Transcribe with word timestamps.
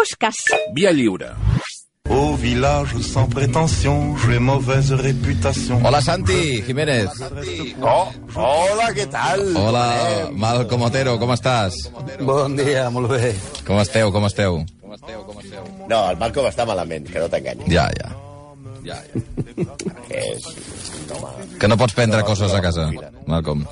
Pushkas. 0.00 0.36
Via 0.72 0.92
lliure. 0.92 1.36
Au 2.08 2.34
village 2.34 2.96
sans 3.02 3.26
prétention, 3.28 4.16
j'ai 4.16 4.38
mauvaise 4.38 4.92
réputation. 4.94 5.78
Hola, 5.84 6.00
Santi 6.00 6.62
Jiménez. 6.62 7.10
Oh, 7.82 8.08
hola, 8.34 8.86
què 8.96 9.04
tal? 9.12 9.44
Hola, 9.60 9.84
Malcom 10.32 10.86
Otero, 10.88 11.18
com 11.20 11.34
estàs? 11.36 11.76
Bon 12.24 12.56
dia, 12.56 12.86
molt 12.88 13.12
bé. 13.12 13.34
Com 13.68 13.76
esteu, 13.84 14.08
com 14.14 14.24
esteu? 14.24 14.64
No, 15.92 16.00
el 16.08 16.16
Malcolm 16.16 16.48
està 16.48 16.64
malament, 16.64 17.04
que 17.12 17.20
no 17.20 17.28
t'enganyi. 17.28 17.68
Ja, 17.68 17.84
ja. 18.00 18.08
Ja, 18.88 18.96
ja. 19.12 19.20
Que 20.08 20.24
és... 20.30 20.48
No. 21.12 21.20
Que 21.60 21.68
no 21.68 21.76
pots 21.76 21.92
prendre 21.98 22.24
coses 22.24 22.56
a 22.56 22.64
casa, 22.64 22.88
Malcolm. 23.28 23.68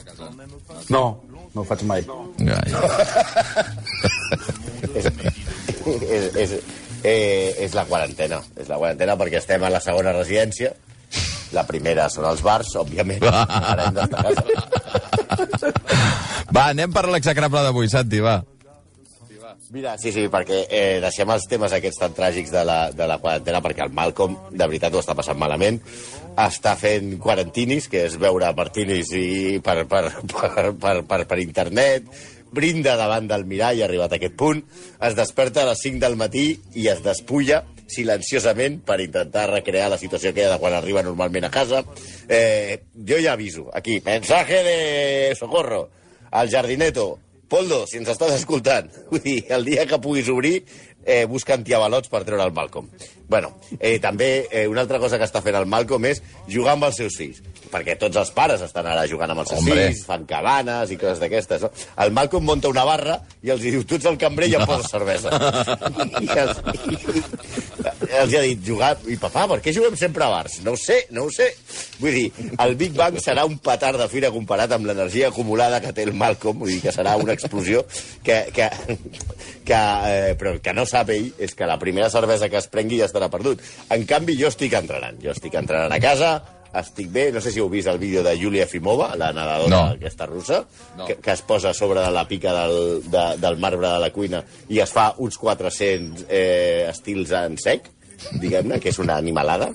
No, 0.92 1.04
no 1.56 1.64
ho 1.64 1.68
faig 1.72 1.88
mai. 1.88 2.04
Ja, 2.44 2.60
ja. 2.68 2.78
és, 5.96 6.28
és, 6.44 6.52
eh, 7.02 7.54
és 7.64 7.74
la 7.76 7.86
quarantena. 7.88 8.42
És 8.56 8.68
la 8.68 8.78
quarantena 8.80 9.16
perquè 9.20 9.40
estem 9.40 9.64
a 9.64 9.72
la 9.72 9.80
segona 9.84 10.14
residència. 10.16 10.74
La 11.56 11.64
primera 11.64 12.10
són 12.12 12.28
els 12.28 12.42
bars, 12.44 12.74
òbviament. 12.76 13.24
Ara 13.72 13.88
hem 13.88 13.96
d'estar 13.96 14.20
a 14.20 14.28
casa. 14.28 15.72
Va, 16.52 16.68
anem 16.68 16.92
per 16.92 17.08
l'execrable 17.08 17.64
d'avui, 17.64 17.88
Santi, 17.92 18.20
va. 18.24 18.38
Mira, 19.68 19.98
sí, 20.00 20.08
sí, 20.14 20.22
perquè 20.32 20.62
eh, 20.72 20.96
deixem 21.02 21.28
els 21.28 21.44
temes 21.44 21.74
aquests 21.76 22.00
tan 22.00 22.14
tràgics 22.16 22.48
de 22.54 22.62
la, 22.64 22.76
de 22.96 23.04
la 23.08 23.18
quarantena, 23.20 23.60
perquè 23.60 23.84
el 23.84 23.92
Malcolm, 23.92 24.38
de 24.48 24.64
veritat, 24.64 24.94
ho 24.96 25.02
està 25.02 25.12
passant 25.16 25.36
malament. 25.36 25.76
Està 26.40 26.72
fent 26.80 27.18
quarantinis, 27.20 27.90
que 27.92 28.06
és 28.08 28.16
veure 28.20 28.48
martinis 28.56 29.12
i 29.12 29.58
per, 29.64 29.82
per, 29.90 30.02
per, 30.32 30.70
per, 30.80 30.94
per, 31.10 31.20
per 31.28 31.38
internet, 31.44 32.08
brinda 32.52 32.96
davant 32.96 33.28
del 33.30 33.46
mirall, 33.48 33.82
arribat 33.84 34.14
a 34.14 34.18
aquest 34.18 34.36
punt, 34.38 34.62
es 35.04 35.16
desperta 35.18 35.62
a 35.62 35.70
les 35.70 35.82
5 35.84 36.00
del 36.04 36.16
matí 36.20 36.46
i 36.74 36.88
es 36.92 37.02
despulla 37.04 37.62
silenciosament 37.88 38.82
per 38.84 39.00
intentar 39.00 39.48
recrear 39.50 39.88
la 39.90 39.98
situació 40.00 40.30
aquella 40.30 40.54
de 40.54 40.58
quan 40.60 40.76
arriba 40.76 41.02
normalment 41.02 41.48
a 41.48 41.52
casa. 41.52 41.84
Eh, 42.28 42.82
jo 42.94 43.20
ja 43.22 43.32
aviso, 43.32 43.68
aquí, 43.72 44.00
mensaje 44.04 44.62
de 44.64 45.34
socorro 45.38 45.88
al 46.30 46.50
jardineto, 46.50 47.18
Poldo, 47.48 47.86
si 47.88 47.96
ens 47.96 48.10
estàs 48.12 48.34
escoltant, 48.36 48.90
vull 49.10 49.22
dir, 49.24 49.38
el 49.56 49.64
dia 49.64 49.86
que 49.88 49.98
puguis 50.04 50.28
obrir, 50.28 50.58
eh, 51.08 51.24
busca 51.24 51.56
antiavalots 51.56 52.10
per 52.12 52.22
treure 52.28 52.44
el 52.44 52.52
Malcolm. 52.52 52.90
Bueno, 53.28 53.54
eh, 53.80 53.98
també 54.00 54.46
eh, 54.50 54.66
una 54.68 54.82
altra 54.84 55.00
cosa 55.00 55.18
que 55.20 55.26
està 55.26 55.40
fent 55.44 55.56
el 55.56 55.66
Malcolm 55.68 56.04
és 56.08 56.20
jugar 56.48 56.76
amb 56.76 56.86
els 56.88 56.96
seus 57.00 57.16
fills, 57.16 57.40
perquè 57.72 57.96
tots 58.00 58.16
els 58.20 58.30
pares 58.36 58.62
estan 58.64 58.86
ara 58.88 59.06
jugant 59.08 59.32
amb 59.32 59.42
els 59.42 59.52
seus 59.52 59.60
Hombre. 59.60 59.88
fills, 59.88 60.04
fan 60.08 60.24
cabanes 60.28 60.92
i 60.92 60.96
coses 61.00 61.20
d'aquestes, 61.20 61.64
no? 61.64 61.70
El 62.04 62.12
Malcolm 62.16 62.46
monta 62.48 62.70
una 62.72 62.84
barra 62.88 63.18
i 63.44 63.52
els 63.52 63.64
diu, 63.64 63.84
tu 63.84 63.98
ets 63.98 64.08
el 64.08 64.16
cambrer 64.20 64.48
i 64.52 64.56
em 64.56 64.64
poses 64.68 64.92
cervesa. 64.92 65.32
I, 66.24 66.28
els, 66.44 66.62
i, 66.88 67.12
els 68.08 68.32
ha 68.32 68.44
dit, 68.44 68.64
jugar... 68.64 68.94
I 69.08 69.16
papà, 69.20 69.44
per 69.52 69.60
què 69.64 69.72
juguem 69.76 69.96
sempre 70.00 70.24
a 70.24 70.30
bars? 70.32 70.60
No 70.64 70.76
ho 70.76 70.80
sé, 70.80 71.02
no 71.12 71.26
ho 71.26 71.32
sé. 71.32 71.50
Vull 72.00 72.16
dir, 72.16 72.26
el 72.64 72.76
Big 72.80 72.96
Bang 72.96 73.20
serà 73.22 73.44
un 73.48 73.58
petard 73.64 74.00
de 74.00 74.08
fira 74.12 74.32
comparat 74.34 74.72
amb 74.76 74.88
l'energia 74.88 75.28
acumulada 75.32 75.80
que 75.84 75.92
té 75.96 76.04
el 76.08 76.14
Malcolm, 76.16 76.64
vull 76.64 76.72
dir 76.72 76.80
que 76.84 76.96
serà 76.96 77.16
una 77.20 77.36
explosió 77.36 77.84
que, 78.24 78.40
que, 78.56 78.70
que, 79.68 79.78
eh, 80.08 80.34
però 80.40 80.56
que 80.64 80.72
no 80.74 80.86
sap 80.88 81.10
ell 81.14 81.30
és 81.38 81.52
que 81.54 81.66
la 81.68 81.76
primera 81.78 82.08
cervesa 82.10 82.48
que 82.48 82.56
es 82.60 82.68
prengui 82.72 82.98
ja 83.02 83.06
estarà 83.10 83.28
perdut. 83.32 83.60
En 83.94 84.06
canvi, 84.08 84.38
jo 84.40 84.48
estic 84.48 84.72
entrenant. 84.78 85.20
Jo 85.22 85.34
estic 85.36 85.54
entrenant 85.60 85.92
a 85.92 86.00
casa, 86.00 86.30
estic 86.78 87.08
bé, 87.12 87.28
no 87.32 87.40
sé 87.44 87.50
si 87.52 87.60
heu 87.62 87.68
vist 87.72 87.88
el 87.88 87.96
vídeo 88.00 88.22
de 88.22 88.34
Yulia 88.38 88.64
Efimova, 88.68 89.10
la 89.16 89.30
nedadora 89.32 89.68
No. 89.72 89.82
aquesta 89.96 90.26
russa, 90.28 90.62
no. 90.98 91.06
que, 91.08 91.16
que 91.16 91.32
es 91.32 91.42
posa 91.42 91.72
sobre 91.74 92.00
de 92.04 92.10
la 92.12 92.26
pica 92.28 92.52
del, 92.58 93.02
de, 93.10 93.22
del 93.40 93.56
marbre 93.58 93.88
de 93.88 93.98
la 94.02 94.10
cuina 94.12 94.42
i 94.68 94.80
es 94.84 94.92
fa 94.92 95.10
uns 95.16 95.38
400 95.40 96.26
eh, 96.28 96.86
estils 96.90 97.32
en 97.32 97.56
sec, 97.58 97.88
diguem-ne, 98.42 98.80
que 98.82 98.90
és 98.92 98.98
una 98.98 99.16
animalada. 99.16 99.70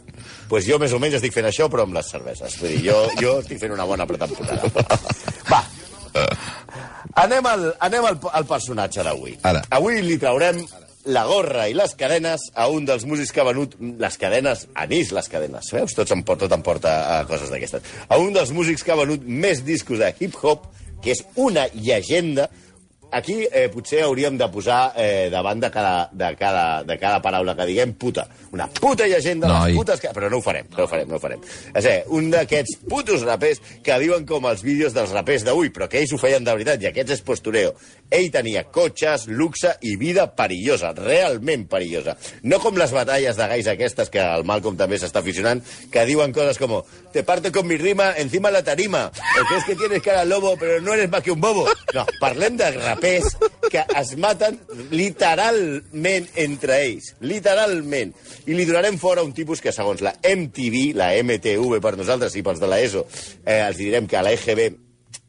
pues 0.50 0.68
jo 0.70 0.78
més 0.78 0.94
o 0.94 1.00
menys 1.02 1.16
estic 1.18 1.34
fent 1.34 1.48
això, 1.50 1.66
però 1.72 1.88
amb 1.88 1.96
les 1.98 2.06
cerveses. 2.14 2.60
Vull 2.62 2.76
dir, 2.76 2.92
jo, 2.92 2.98
jo 3.18 3.40
estic 3.42 3.58
fent 3.62 3.74
una 3.74 3.86
bona 3.90 4.06
pretemporada. 4.06 4.70
Va, 5.52 5.64
anem 7.20 7.46
al, 7.46 7.68
anem 7.84 8.08
al, 8.10 8.18
al 8.34 8.48
personatge 8.50 9.04
d'avui. 9.06 9.38
Avui 9.74 10.02
li 10.06 10.18
traurem 10.22 10.64
la 11.06 11.26
gorra 11.28 11.66
i 11.68 11.76
les 11.76 11.96
cadenes 12.00 12.46
a 12.56 12.70
un 12.72 12.86
dels 12.88 13.04
músics 13.06 13.34
que 13.36 13.42
ha 13.44 13.48
venut 13.50 13.76
les 14.00 14.18
cadenes, 14.20 14.68
anís 14.80 15.12
les 15.16 15.28
cadenes, 15.30 15.72
veus? 15.76 15.96
Tots 15.98 16.16
em 16.16 16.24
porta, 16.24 16.48
tot 16.48 16.56
em 16.56 16.64
porta 16.64 16.94
a 17.18 17.24
coses 17.28 17.52
d'aquestes. 17.52 17.84
A 18.08 18.20
un 18.22 18.32
dels 18.36 18.54
músics 18.56 18.86
que 18.86 18.94
ha 18.94 19.00
venut 19.02 19.26
més 19.28 19.66
discos 19.68 20.00
de 20.00 20.14
hip-hop, 20.20 20.70
que 21.04 21.12
és 21.12 21.26
una 21.36 21.68
llegenda, 21.76 22.48
Aquí 23.14 23.44
eh, 23.46 23.68
potser 23.74 24.04
hauríem 24.08 24.38
de 24.40 24.48
posar 24.52 24.94
eh, 24.98 25.30
davant 25.32 25.62
de 25.62 25.70
cada, 25.72 26.10
de, 26.12 26.32
cada, 26.40 26.84
de 26.84 26.98
cada 27.00 27.22
paraula 27.22 27.56
que 27.56 27.68
diguem 27.70 27.94
puta. 28.00 28.26
Una 28.52 28.68
puta 28.68 29.08
llegenda 29.08 29.48
de 29.48 29.54
Noi. 29.54 29.72
les 29.72 29.78
putes 29.78 30.02
que... 30.02 30.12
Però 30.14 30.30
no 30.30 30.40
ho 30.42 30.46
farem, 30.46 30.68
no 30.74 30.84
ho 30.84 30.90
farem, 30.90 31.10
no 31.10 31.18
ho 31.18 31.22
farem. 31.22 31.44
És 31.72 31.86
a 31.86 31.88
dir, 31.88 31.98
un 32.18 32.32
d'aquests 32.34 32.82
putos 32.90 33.26
rapers 33.28 33.62
que 33.86 34.00
viuen 34.02 34.26
com 34.30 34.48
els 34.50 34.64
vídeos 34.66 34.96
dels 34.98 35.14
rapers 35.14 35.46
d'avui, 35.46 35.72
però 35.74 35.88
que 35.90 36.02
ells 36.02 36.14
ho 36.14 36.20
feien 36.22 36.46
de 36.46 36.58
veritat, 36.58 36.82
i 36.82 36.90
aquests 36.90 37.18
és 37.20 37.24
postureo. 37.26 37.74
Ell 38.14 38.30
tenia 38.34 38.66
cotxes, 38.74 39.28
luxe 39.30 39.76
i 39.86 39.96
vida 40.02 40.28
perillosa, 40.38 40.94
realment 40.98 41.68
perillosa. 41.70 42.18
No 42.44 42.60
com 42.64 42.78
les 42.82 42.94
batalles 42.94 43.38
de 43.38 43.50
gais 43.54 43.70
aquestes 43.70 44.12
que 44.14 44.22
el 44.22 44.46
Malcolm 44.48 44.78
també 44.80 45.00
s'està 45.02 45.22
aficionant, 45.24 45.62
que 45.94 46.06
diuen 46.10 46.34
coses 46.36 46.60
com 46.62 46.80
te 47.14 47.24
parto 47.24 47.52
con 47.52 47.68
mi 47.68 47.78
rima 47.78 48.14
encima 48.18 48.50
la 48.50 48.64
tarima, 48.64 49.12
o 49.14 49.48
que 49.48 49.58
es 49.58 49.64
que 49.66 49.76
tienes 49.76 50.02
cara 50.02 50.22
de 50.22 50.26
lobo, 50.26 50.56
pero 50.58 50.82
no 50.82 50.94
eres 50.94 51.10
más 51.10 51.22
que 51.22 51.32
un 51.32 51.42
bobo. 51.42 51.68
No, 51.94 52.06
parlem 52.20 52.58
de 52.58 52.72
rapers 53.04 53.38
que 53.70 53.84
es 54.00 54.16
maten 54.18 54.58
literalment 54.92 56.28
entre 56.36 56.80
ells, 56.86 57.14
literalment. 57.22 58.14
I 58.48 58.56
li 58.56 58.66
donarem 58.66 58.98
fora 59.02 59.24
un 59.24 59.34
tipus 59.34 59.62
que, 59.62 59.74
segons 59.74 60.04
la 60.06 60.14
MTV, 60.24 60.94
la 60.96 61.12
MTV 61.20 61.80
per 61.84 61.96
nosaltres 61.98 62.36
i 62.36 62.44
pels 62.46 62.62
de 62.62 62.70
l'ESO, 62.70 63.06
eh, 63.46 63.60
els 63.68 63.78
direm 63.78 64.08
que 64.08 64.18
a 64.18 64.24
la 64.24 64.34
EGB 64.34 64.80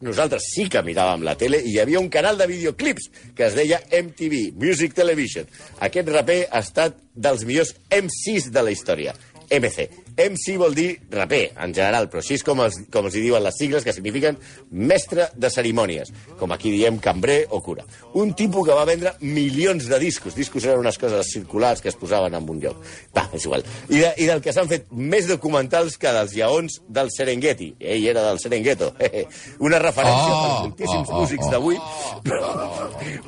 nosaltres 0.04 0.50
sí 0.52 0.68
que 0.68 0.82
miràvem 0.84 1.24
la 1.24 1.36
tele 1.40 1.60
i 1.62 1.74
hi 1.74 1.80
havia 1.80 2.00
un 2.00 2.10
canal 2.12 2.36
de 2.38 2.48
videoclips 2.50 3.08
que 3.36 3.46
es 3.46 3.56
deia 3.56 3.80
MTV, 3.90 4.52
Music 4.60 4.94
Television. 4.94 5.48
Aquest 5.80 6.10
raper 6.12 6.44
ha 6.50 6.60
estat 6.60 6.98
dels 7.14 7.44
millors 7.48 7.74
MCs 7.90 8.50
de 8.52 8.62
la 8.62 8.74
història. 8.74 9.14
MC. 9.50 9.88
MC 10.16 10.56
vol 10.60 10.75
dir 10.76 10.88
raper, 11.12 11.52
en 11.60 11.75
general, 11.75 12.08
però 12.10 12.22
així 12.22 12.38
és 12.38 12.44
com 12.47 12.62
els, 12.64 12.80
com 12.92 13.08
els 13.08 13.16
hi 13.16 13.25
diuen 13.25 13.42
les 13.44 13.58
sigles, 13.58 13.84
que 13.86 13.94
signifiquen 13.97 14.38
mestre 14.70 15.28
de 15.34 15.50
cerimònies, 15.50 16.12
com 16.41 16.52
aquí 16.54 16.72
diem 16.75 16.98
cambrer 17.02 17.44
o 17.50 17.62
cura. 17.64 17.86
Un 18.20 18.34
tipus 18.38 18.69
que 18.69 18.76
va 18.76 18.86
vendre 18.88 19.14
milions 19.20 19.88
de 19.91 19.98
discos. 20.02 20.36
Discos 20.38 20.66
eren 20.66 20.82
unes 20.82 20.98
coses 21.00 21.32
circulars 21.34 21.82
que 21.82 21.91
es 21.92 21.98
posaven 21.98 22.34
en 22.34 22.50
un 22.50 22.60
lloc. 22.62 22.78
Va, 23.16 23.26
és 23.34 23.47
igual. 23.47 23.64
I, 23.88 24.00
de, 24.00 24.12
i 24.22 24.28
del 24.30 24.42
que 24.44 24.54
s'han 24.54 24.70
fet 24.70 24.91
més 24.92 25.28
documentals 25.30 25.98
que 26.00 26.12
dels 26.14 26.36
lleons 26.36 26.81
del 26.88 27.10
Serengeti. 27.14 27.72
Ell 27.81 28.08
era 28.14 28.25
del 28.28 28.42
Serengeti. 28.42 28.91
Una 29.66 29.81
referència 29.82 30.25
Oh, 30.25 30.42
per 30.42 30.69
moltíssims 30.69 31.08
oh, 31.08 31.14
oh, 31.14 31.20
músics 31.20 31.46
oh. 31.46 31.50
d'avui, 31.54 31.81
però, 32.25 32.52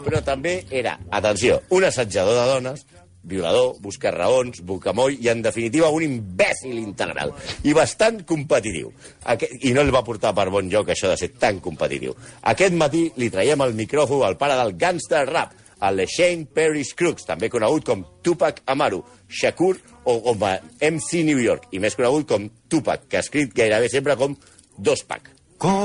però 0.04 0.22
també 0.26 0.56
era, 0.70 0.96
atenció, 1.10 1.60
un 1.76 1.88
assetjador 1.88 2.38
de 2.38 2.46
dones, 2.52 2.86
violador, 3.26 3.74
busca 3.82 4.12
raons, 4.14 4.62
bucamoll 4.66 5.18
i, 5.18 5.28
en 5.32 5.42
definitiva, 5.44 5.90
un 5.90 6.06
imbècil 6.06 6.78
integral. 6.80 7.34
I 7.66 7.74
bastant 7.76 8.22
competitiu. 8.28 8.92
Aquest, 9.34 9.58
I 9.66 9.74
no 9.76 9.82
el 9.84 9.92
va 9.94 10.04
portar 10.06 10.32
per 10.36 10.48
bon 10.54 10.70
lloc 10.72 10.94
això 10.94 11.10
de 11.12 11.18
ser 11.20 11.32
tan 11.40 11.60
competitiu. 11.64 12.14
Aquest 12.54 12.74
matí 12.78 13.08
li 13.20 13.30
traiem 13.34 13.62
el 13.66 13.76
micròfon 13.78 14.24
al 14.26 14.38
pare 14.40 14.56
del 14.58 14.76
gangster 14.78 15.26
rap, 15.28 15.54
el 15.86 16.06
Shane 16.06 16.46
Parrish 16.54 16.94
Crooks, 16.96 17.26
també 17.28 17.50
conegut 17.52 17.84
com 17.84 18.04
Tupac 18.24 18.62
Amaru, 18.72 19.02
Shakur 19.28 19.76
o 20.08 20.20
com 20.24 20.44
a 20.48 20.56
MC 20.80 21.24
New 21.26 21.40
York, 21.42 21.68
i 21.72 21.78
més 21.82 21.96
conegut 21.98 22.28
com 22.30 22.48
Tupac, 22.70 23.08
que 23.10 23.18
ha 23.18 23.24
escrit 23.26 23.52
gairebé 23.56 23.90
sempre 23.92 24.16
com 24.16 24.36
Dos 24.78 25.02
Pac. 25.04 25.30
Como 25.58 25.76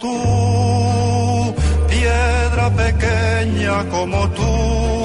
tú, 0.00 0.14
piedra 2.76 2.98
pequeña 2.98 3.88
como 3.90 4.28
tú, 4.30 5.04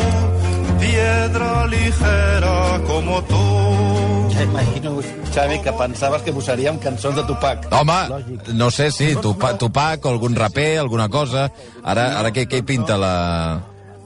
piedra 0.79 1.67
ligera 1.67 2.81
como 2.87 3.23
tú. 3.23 4.29
Ja 4.33 4.43
imagino, 4.43 5.01
Xavi, 5.33 5.59
que 5.59 5.71
pensaves 5.71 6.21
que 6.21 6.33
posaríem 6.33 6.77
cançons 6.77 7.15
de 7.15 7.23
Tupac. 7.23 7.67
Home, 7.71 7.99
Lògic. 8.09 8.53
no 8.53 8.71
sé 8.71 8.91
si 8.91 9.15
Tupac, 9.15 9.57
Tupac 9.57 10.05
o 10.05 10.09
algun 10.09 10.35
raper, 10.35 10.79
alguna 10.79 11.09
cosa. 11.09 11.51
Ara, 11.83 12.19
ara 12.19 12.31
què, 12.31 12.47
què 12.47 12.57
hi 12.59 12.63
pinta 12.63 12.97
la... 12.97 13.61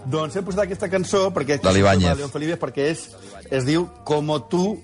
Doncs 0.10 0.36
he 0.36 0.42
posat 0.42 0.63
aquesta 0.63 0.89
cançó 0.89 1.30
perquè... 1.33 1.60
De 1.62 1.74
l'Ibáñez. 1.74 2.18
Perquè 2.60 2.88
és, 2.89 3.10
es 3.51 3.66
diu 3.66 3.89
Como 4.06 4.42
tú, 4.50 4.80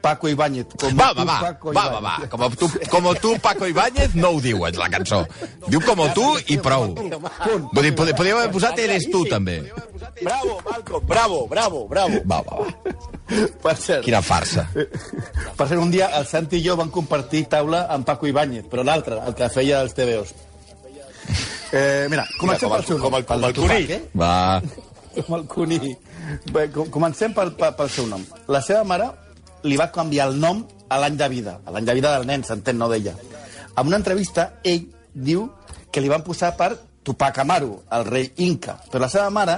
Paco 0.00 0.28
Ibáñez. 0.28 0.66
Como 0.80 0.96
Va, 0.96 1.12
va, 1.12 1.24
va, 1.24 1.40
Paco 1.40 1.72
va, 1.72 1.88
va, 1.90 2.00
va. 2.00 2.28
Com 2.28 2.50
tu, 2.56 2.68
com 2.90 3.14
tu, 3.20 3.38
Paco 3.38 3.66
Ibáñez, 3.66 4.14
no 4.14 4.30
ho 4.30 4.40
diu, 4.40 4.58
la 4.66 4.88
cançó. 4.90 5.26
Diu 5.68 5.80
com 5.84 6.00
tu 6.14 6.24
i 6.48 6.56
prou. 6.58 6.94
Vull 6.94 7.82
dir, 7.84 7.94
pod- 7.94 8.14
podríem 8.16 8.38
haver 8.38 8.50
posat 8.50 8.78
Eres 8.78 9.08
tu, 9.10 9.24
també. 9.26 9.60
Bravo, 10.22 10.60
Malcolm, 10.68 11.06
bravo, 11.06 11.46
bravo, 11.48 11.86
bravo. 11.88 12.20
Va, 12.26 12.40
va, 12.42 12.60
va. 12.60 12.94
Per 13.62 13.76
cert, 13.76 14.04
Quina 14.04 14.20
farsa. 14.22 14.66
per 14.74 15.68
cert, 15.68 15.78
un 15.80 15.90
dia 15.90 16.08
el 16.18 16.26
Santi 16.26 16.56
i 16.58 16.64
jo 16.66 16.74
van 16.76 16.90
compartir 16.90 17.44
taula 17.48 17.84
amb 17.88 18.04
Paco 18.06 18.26
Ibáñez, 18.26 18.64
però 18.68 18.82
l'altre, 18.84 19.20
el 19.26 19.34
que 19.34 19.48
feia 19.48 19.82
els 19.82 19.94
TVOs. 19.94 20.34
Eh, 21.72 22.06
mira, 22.10 22.24
comencem 22.40 22.68
com 22.68 22.76
el- 22.76 22.82
pel 22.82 22.88
seu 22.88 22.98
com 22.98 23.14
el- 23.14 23.24
pel 23.24 23.40
com 23.40 23.48
el 23.48 23.54
Tupac, 23.54 23.70
conill. 23.70 23.90
eh? 23.92 24.02
Va. 24.18 24.62
com 25.26 25.36
el 25.36 25.44
Cuní. 25.46 25.96
Bé, 26.52 26.70
com- 26.70 26.88
comencem 26.90 27.32
pel, 27.34 27.52
pel, 27.56 27.74
pel 27.74 27.88
seu 27.90 28.06
nom. 28.06 28.24
La 28.48 28.60
seva 28.62 28.82
mare 28.84 29.08
li 29.64 29.76
va 29.80 29.90
canviar 29.92 30.28
el 30.30 30.38
nom 30.40 30.62
a 30.90 30.98
l'any 31.00 31.16
de 31.16 31.28
vida, 31.28 31.58
a 31.64 31.74
l'any 31.74 31.86
de 31.86 31.94
vida 31.94 32.12
del 32.16 32.26
nen, 32.26 32.44
s'entén, 32.44 32.78
no 32.78 32.88
d'ella. 32.90 33.14
En 33.76 33.86
una 33.86 33.98
entrevista, 34.00 34.60
ell 34.64 34.88
diu 35.14 35.48
que 35.90 36.02
li 36.02 36.10
van 36.10 36.24
posar 36.26 36.54
per 36.58 36.74
Tupac 37.02 37.38
Amaru, 37.42 37.74
el 37.90 38.04
rei 38.06 38.30
Inca. 38.44 38.76
Però 38.90 39.02
la 39.02 39.10
seva 39.12 39.30
mare 39.30 39.56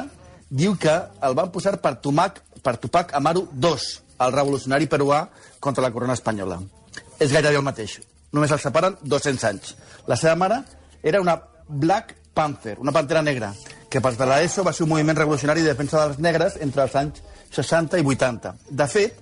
diu 0.49 0.77
que 0.79 0.95
el 1.27 1.35
van 1.35 1.51
posar 1.53 1.79
per, 1.83 1.97
Tumac, 2.05 2.41
per 2.63 2.77
Tupac 2.79 3.15
Amaru 3.19 3.47
II, 3.57 3.89
el 4.23 4.33
revolucionari 4.33 4.87
peruà 4.87 5.25
contra 5.61 5.83
la 5.83 5.91
corona 5.91 6.17
espanyola. 6.19 6.61
És 7.19 7.33
gairebé 7.33 7.59
el 7.59 7.67
mateix. 7.67 7.99
Només 8.33 8.53
els 8.55 8.63
separen 8.65 8.97
200 9.03 9.49
anys. 9.49 9.75
La 10.09 10.17
seva 10.17 10.37
mare 10.37 10.63
era 11.03 11.21
una 11.21 11.37
Black 11.69 12.17
Panther, 12.33 12.79
una 12.81 12.93
pantera 12.93 13.23
negra, 13.23 13.53
que 13.91 14.01
per 14.01 14.15
de 14.17 14.27
l'ESO 14.29 14.65
va 14.65 14.73
ser 14.73 14.87
un 14.87 14.93
moviment 14.95 15.19
revolucionari 15.19 15.61
de 15.61 15.75
defensa 15.75 16.07
dels 16.07 16.19
negres 16.19 16.57
entre 16.65 16.87
els 16.87 16.95
anys 16.97 17.21
60 17.53 18.01
i 18.01 18.07
80. 18.15 18.55
De 18.71 18.87
fet, 18.89 19.19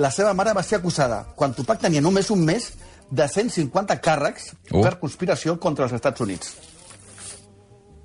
la 0.00 0.10
seva 0.14 0.32
mare 0.34 0.54
va 0.56 0.64
ser 0.64 0.80
acusada, 0.80 1.22
quan 1.36 1.52
Tupac 1.56 1.80
tenia 1.82 2.00
només 2.00 2.30
un 2.32 2.44
mes, 2.46 2.72
de 3.10 3.26
150 3.26 3.96
càrrecs 4.00 4.52
Uh. 4.70 4.82
per 4.84 4.98
conspiració 5.00 5.56
contra 5.58 5.88
els 5.88 5.96
Estats 5.96 6.20
Units. 6.22 6.52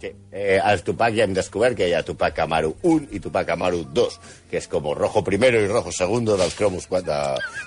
Sí. 0.01 0.09
Eh, 0.31 0.59
als 0.59 0.83
Tupac 0.83 1.13
ja 1.15 1.23
hem 1.23 1.33
descobert 1.33 1.77
que 1.77 1.87
hi 1.87 1.93
ha 1.95 2.03
Tupac 2.03 2.39
Amaru 2.43 2.73
1 2.83 3.07
i 3.15 3.21
Tupac 3.23 3.49
Amaru 3.53 3.83
2, 3.95 4.17
que 4.51 4.57
és 4.59 4.67
com 4.67 4.89
rojo 4.93 5.23
primero 5.23 5.61
i 5.61 5.69
rojo 5.71 5.93
segundo 5.95 6.35
dels 6.37 6.57
cromos 6.57 6.89
de, 6.89 7.19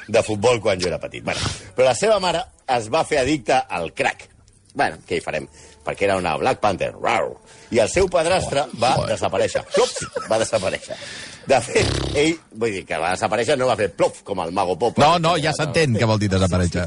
de 0.09 0.23
futbol 0.23 0.61
quan 0.61 0.79
jo 0.83 0.91
era 0.91 0.99
petit. 1.01 1.25
Bueno, 1.25 1.41
però 1.75 1.89
la 1.89 1.95
seva 1.95 2.19
mare 2.21 2.45
es 2.77 2.91
va 2.93 3.05
fer 3.09 3.23
addicta 3.23 3.65
al 3.69 3.95
crack. 3.95 4.29
Bueno, 4.79 5.01
què 5.09 5.19
hi 5.19 5.25
farem? 5.25 5.49
Perquè 5.83 6.07
era 6.07 6.19
una 6.21 6.37
Black 6.39 6.61
Panther. 6.63 6.93
Rau. 7.03 7.33
I 7.75 7.81
el 7.83 7.91
seu 7.91 8.07
padrastre 8.13 8.69
va 8.79 8.93
desaparèixer. 9.09 9.65
Plof, 9.75 9.97
va 10.31 10.39
desaparèixer. 10.39 10.97
De 11.49 11.59
fet, 11.65 11.89
ell, 12.21 12.37
vull 12.61 12.75
dir, 12.77 12.85
que 12.87 12.99
va 13.01 13.15
desaparèixer 13.17 13.57
no 13.59 13.71
va 13.71 13.77
fer 13.79 13.89
plof, 13.97 14.21
com 14.25 14.43
el 14.45 14.53
Mago 14.55 14.77
Pop. 14.79 15.01
No, 15.01 15.15
no, 15.23 15.35
ja 15.41 15.55
s'entén 15.57 15.97
què 15.97 16.07
vol 16.09 16.21
dir 16.21 16.29
desaparèixer. 16.31 16.85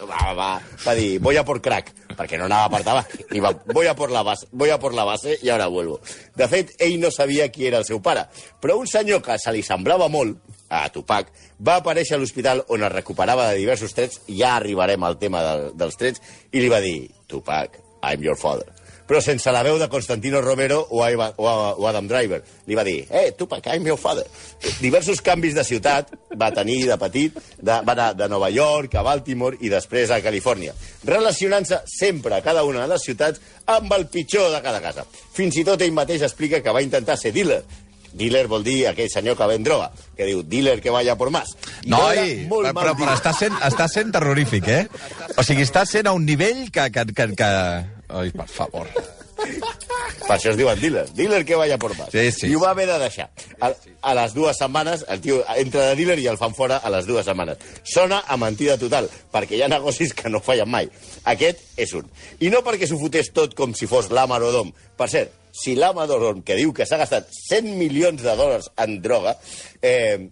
Va, 0.00 0.30
va, 0.38 0.50
va 0.86 0.94
dir, 0.96 1.18
voy 1.20 1.36
a 1.36 1.44
por 1.44 1.60
crack, 1.60 1.90
perquè 2.16 2.38
no 2.40 2.46
anava 2.46 2.70
per 2.72 2.80
tabac. 2.86 3.16
I 3.36 3.42
va, 3.42 3.50
voy 3.74 3.90
a 3.90 3.96
por 3.98 4.14
la 4.14 4.22
base, 4.24 4.46
voy 4.52 4.70
a 4.70 4.78
por 4.80 4.94
la 4.96 5.04
base 5.04 5.36
i 5.42 5.50
ara 5.52 5.66
vuelvo. 5.68 5.98
De 6.38 6.48
fet, 6.48 6.72
ell 6.78 6.96
no 7.02 7.10
sabia 7.12 7.50
qui 7.52 7.66
era 7.68 7.82
el 7.82 7.88
seu 7.88 8.00
pare, 8.00 8.24
però 8.62 8.78
un 8.80 8.88
senyor 8.88 9.20
que 9.26 9.36
se 9.42 9.52
li 9.52 9.66
semblava 9.66 10.08
molt, 10.08 10.38
a 10.70 10.86
Tupac, 10.94 11.28
va 11.58 11.80
aparèixer 11.80 12.16
a 12.16 12.22
l'hospital 12.22 12.64
on 12.70 12.86
es 12.86 12.92
recuperava 12.94 13.50
de 13.50 13.60
diversos 13.60 13.94
trets, 13.96 14.22
ja 14.30 14.54
arribarem 14.56 15.04
al 15.04 15.18
tema 15.18 15.42
del, 15.44 15.70
dels 15.76 15.98
trets, 16.00 16.22
i 16.52 16.62
li 16.62 16.70
va 16.72 16.80
dir, 16.84 17.10
Tupac, 17.28 17.82
I'm 18.00 18.22
your 18.24 18.38
father. 18.38 18.70
Però 19.10 19.18
sense 19.18 19.50
la 19.50 19.64
veu 19.66 19.74
de 19.74 19.88
Constantino 19.90 20.38
Romero 20.38 20.84
o, 20.94 21.00
Iva, 21.02 21.32
o, 21.34 21.46
o 21.50 21.86
Adam 21.90 22.06
Driver. 22.06 22.44
Li 22.70 22.76
va 22.78 22.84
dir, 22.86 23.08
eh, 23.10 23.32
Tupac, 23.34 23.66
I'm 23.66 23.88
your 23.88 23.98
father. 23.98 24.22
Diversos 24.78 25.18
canvis 25.26 25.56
de 25.56 25.64
ciutat 25.66 26.12
va 26.38 26.52
tenir 26.54 26.84
de 26.86 26.94
petit, 27.02 27.40
de, 27.58 27.80
va 27.82 27.96
anar 27.96 28.12
de 28.14 28.28
Nova 28.30 28.52
York 28.54 28.94
a 28.94 29.02
Baltimore 29.02 29.58
i 29.66 29.72
després 29.72 30.14
a 30.14 30.20
Califòrnia, 30.22 30.76
relacionant-se 31.10 31.80
sempre 31.90 32.38
a 32.38 32.42
cada 32.46 32.62
una 32.62 32.84
de 32.84 32.92
les 32.92 33.08
ciutats 33.08 33.42
amb 33.66 33.90
el 33.98 34.06
pitjor 34.14 34.52
de 34.54 34.62
cada 34.62 34.78
casa. 34.84 35.02
Fins 35.34 35.58
i 35.58 35.66
tot 35.66 35.82
ell 35.82 35.96
mateix 35.96 36.22
explica 36.22 36.62
que 36.62 36.78
va 36.78 36.86
intentar 36.86 37.18
ser 37.18 37.34
dealer, 37.34 37.64
Dealer 38.12 38.46
vol 38.50 38.64
dir 38.66 38.88
aquell 38.90 39.10
senyor 39.12 39.36
que 39.38 39.46
ven 39.50 39.64
droga, 39.66 39.90
que 40.16 40.26
diu 40.28 40.42
dealer 40.42 40.80
que 40.82 40.90
vaya 40.90 41.16
por 41.16 41.30
más. 41.30 41.54
Noi, 41.86 42.48
però, 42.50 42.74
però, 42.74 42.96
però 42.98 43.14
està, 43.14 43.34
sent, 43.36 43.54
està 43.66 43.86
sent 43.90 44.10
terrorífic, 44.14 44.68
eh? 44.68 44.82
O 45.36 45.46
sigui, 45.46 45.64
està 45.66 45.86
sent 45.86 46.10
a 46.10 46.16
un 46.16 46.26
nivell 46.26 46.68
que... 46.74 46.90
que, 46.90 47.06
que, 47.14 47.30
que... 47.38 47.50
Ai, 48.10 48.30
per 48.34 48.48
favor. 48.50 48.90
Per 49.40 50.36
això 50.36 50.50
es 50.52 50.58
diuen 50.58 50.78
dealer. 50.78 51.06
Dealer 51.16 51.44
que 51.46 51.56
vaya 51.56 51.78
por 51.78 51.96
más. 51.96 52.10
Sí, 52.12 52.30
sí. 52.32 52.50
I 52.50 52.54
ho 52.54 52.60
va 52.60 52.70
haver 52.70 52.86
de 52.86 52.98
deixar. 53.00 53.30
A, 53.60 53.72
a 54.02 54.14
les 54.14 54.34
dues 54.36 54.58
setmanes, 54.58 55.04
el 55.08 55.20
tio 55.24 55.40
entra 55.56 55.88
de 55.88 55.96
dealer 55.98 56.18
i 56.22 56.28
el 56.30 56.38
fan 56.38 56.54
fora 56.54 56.78
a 56.78 56.92
les 56.92 57.08
dues 57.08 57.26
setmanes. 57.26 57.58
Sona 57.82 58.20
a 58.26 58.36
mentida 58.38 58.76
total, 58.78 59.08
perquè 59.32 59.58
hi 59.58 59.64
ha 59.64 59.70
negocis 59.72 60.14
que 60.14 60.30
no 60.30 60.42
fallen 60.44 60.70
mai. 60.70 60.90
Aquest 61.32 61.64
és 61.80 61.94
un. 61.98 62.06
I 62.38 62.52
no 62.52 62.62
perquè 62.66 62.86
s'ho 62.86 63.00
fotés 63.00 63.32
tot 63.34 63.56
com 63.58 63.74
si 63.74 63.88
fos 63.90 64.10
l'Amar 64.14 64.42
Odom. 64.46 64.70
Per 64.98 65.08
cert, 65.10 65.34
si 65.52 65.76
l'Amar 65.78 66.08
Odom, 66.10 66.42
que 66.46 66.58
diu 66.58 66.74
que 66.76 66.86
s'ha 66.86 67.00
gastat 67.00 67.30
100 67.34 67.72
milions 67.78 68.22
de 68.22 68.36
dòlars 68.36 68.70
en 68.80 69.00
droga, 69.02 69.36
eh, 69.82 70.30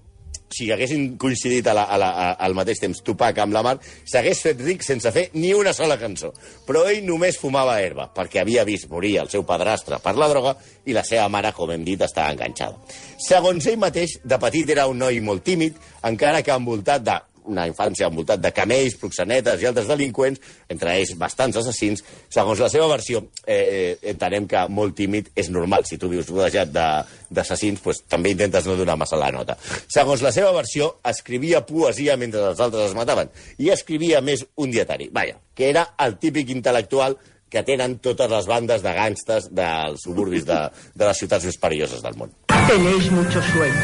si 0.50 0.70
haguessin 0.72 1.16
coincidit 1.20 1.66
a 1.68 1.74
la, 1.74 1.84
a 1.84 1.98
la, 2.00 2.08
a, 2.08 2.28
al 2.44 2.54
mateix 2.56 2.80
temps 2.80 3.02
Tupac 3.04 3.38
amb 3.42 3.54
la 3.54 3.62
Mar, 3.64 3.76
s'hagués 4.08 4.40
fet 4.46 4.60
ric 4.64 4.84
sense 4.86 5.10
fer 5.12 5.28
ni 5.36 5.52
una 5.54 5.74
sola 5.76 5.98
cançó. 6.00 6.32
Però 6.66 6.86
ell 6.88 7.04
només 7.06 7.38
fumava 7.40 7.78
herba, 7.82 8.08
perquè 8.14 8.42
havia 8.42 8.64
vist 8.68 8.88
morir 8.90 9.18
el 9.22 9.30
seu 9.32 9.44
padrastre 9.48 10.00
per 10.04 10.16
la 10.16 10.28
droga 10.32 10.54
i 10.88 10.96
la 10.96 11.04
seva 11.04 11.28
mare, 11.32 11.52
com 11.56 11.72
hem 11.72 11.84
dit, 11.86 12.00
estava 12.04 12.32
enganxada. 12.32 12.80
Segons 13.28 13.68
ell 13.68 13.80
mateix, 13.80 14.18
de 14.24 14.40
petit 14.40 14.70
era 14.72 14.88
un 14.88 15.00
noi 15.04 15.20
molt 15.24 15.44
tímid, 15.44 15.76
encara 16.08 16.42
que 16.42 16.54
envoltat 16.54 17.04
de 17.04 17.18
una 17.48 17.64
infància 17.68 18.06
envoltat 18.10 18.40
de 18.44 18.52
camells, 18.54 18.94
proxenetes 19.00 19.62
i 19.62 19.66
altres 19.70 19.88
delinqüents, 19.88 20.40
entre 20.68 20.94
ells 21.00 21.14
bastants 21.18 21.56
assassins. 21.60 22.04
Segons 22.28 22.60
la 22.60 22.68
seva 22.72 22.86
versió, 22.92 23.24
eh, 23.46 23.56
eh, 23.56 23.98
entenem 24.12 24.46
que 24.46 24.66
molt 24.68 24.94
tímid 24.98 25.30
és 25.34 25.48
normal. 25.50 25.84
Si 25.88 25.98
tu 25.98 26.08
vius 26.12 26.28
rodejat 26.28 26.68
de- 26.72 27.04
d'assassins, 27.30 27.80
pues, 27.80 28.02
també 28.08 28.30
intentes 28.30 28.66
no 28.66 28.76
donar 28.76 28.96
massa 28.96 29.16
la 29.16 29.30
nota. 29.32 29.56
Segons 29.88 30.22
la 30.22 30.32
seva 30.32 30.52
versió, 30.52 30.98
escrivia 31.04 31.64
poesia 31.66 32.16
mentre 32.16 32.40
els 32.50 32.60
altres 32.60 32.90
es 32.90 32.94
mataven 32.94 33.28
i 33.58 33.70
escrivia 33.70 34.20
més 34.20 34.46
un 34.56 34.70
dietari. 34.70 35.08
Vaja, 35.12 35.36
que 35.54 35.68
era 35.70 35.94
el 35.98 36.18
típic 36.18 36.48
intel·lectual 36.54 37.16
que 37.48 37.62
tenen 37.64 37.98
totes 38.04 38.28
les 38.30 38.44
bandes 38.46 38.82
de 38.84 38.90
gàngstes 38.92 39.46
dels 39.56 40.02
suburbis 40.04 40.44
de, 40.44 40.58
de 40.94 41.04
les 41.08 41.16
ciutats 41.16 41.44
més 41.48 41.56
perilloses 41.56 42.02
del 42.04 42.14
món. 42.20 42.30
Tenéis 42.68 43.10
mucho 43.10 43.40
sueño. 43.40 43.80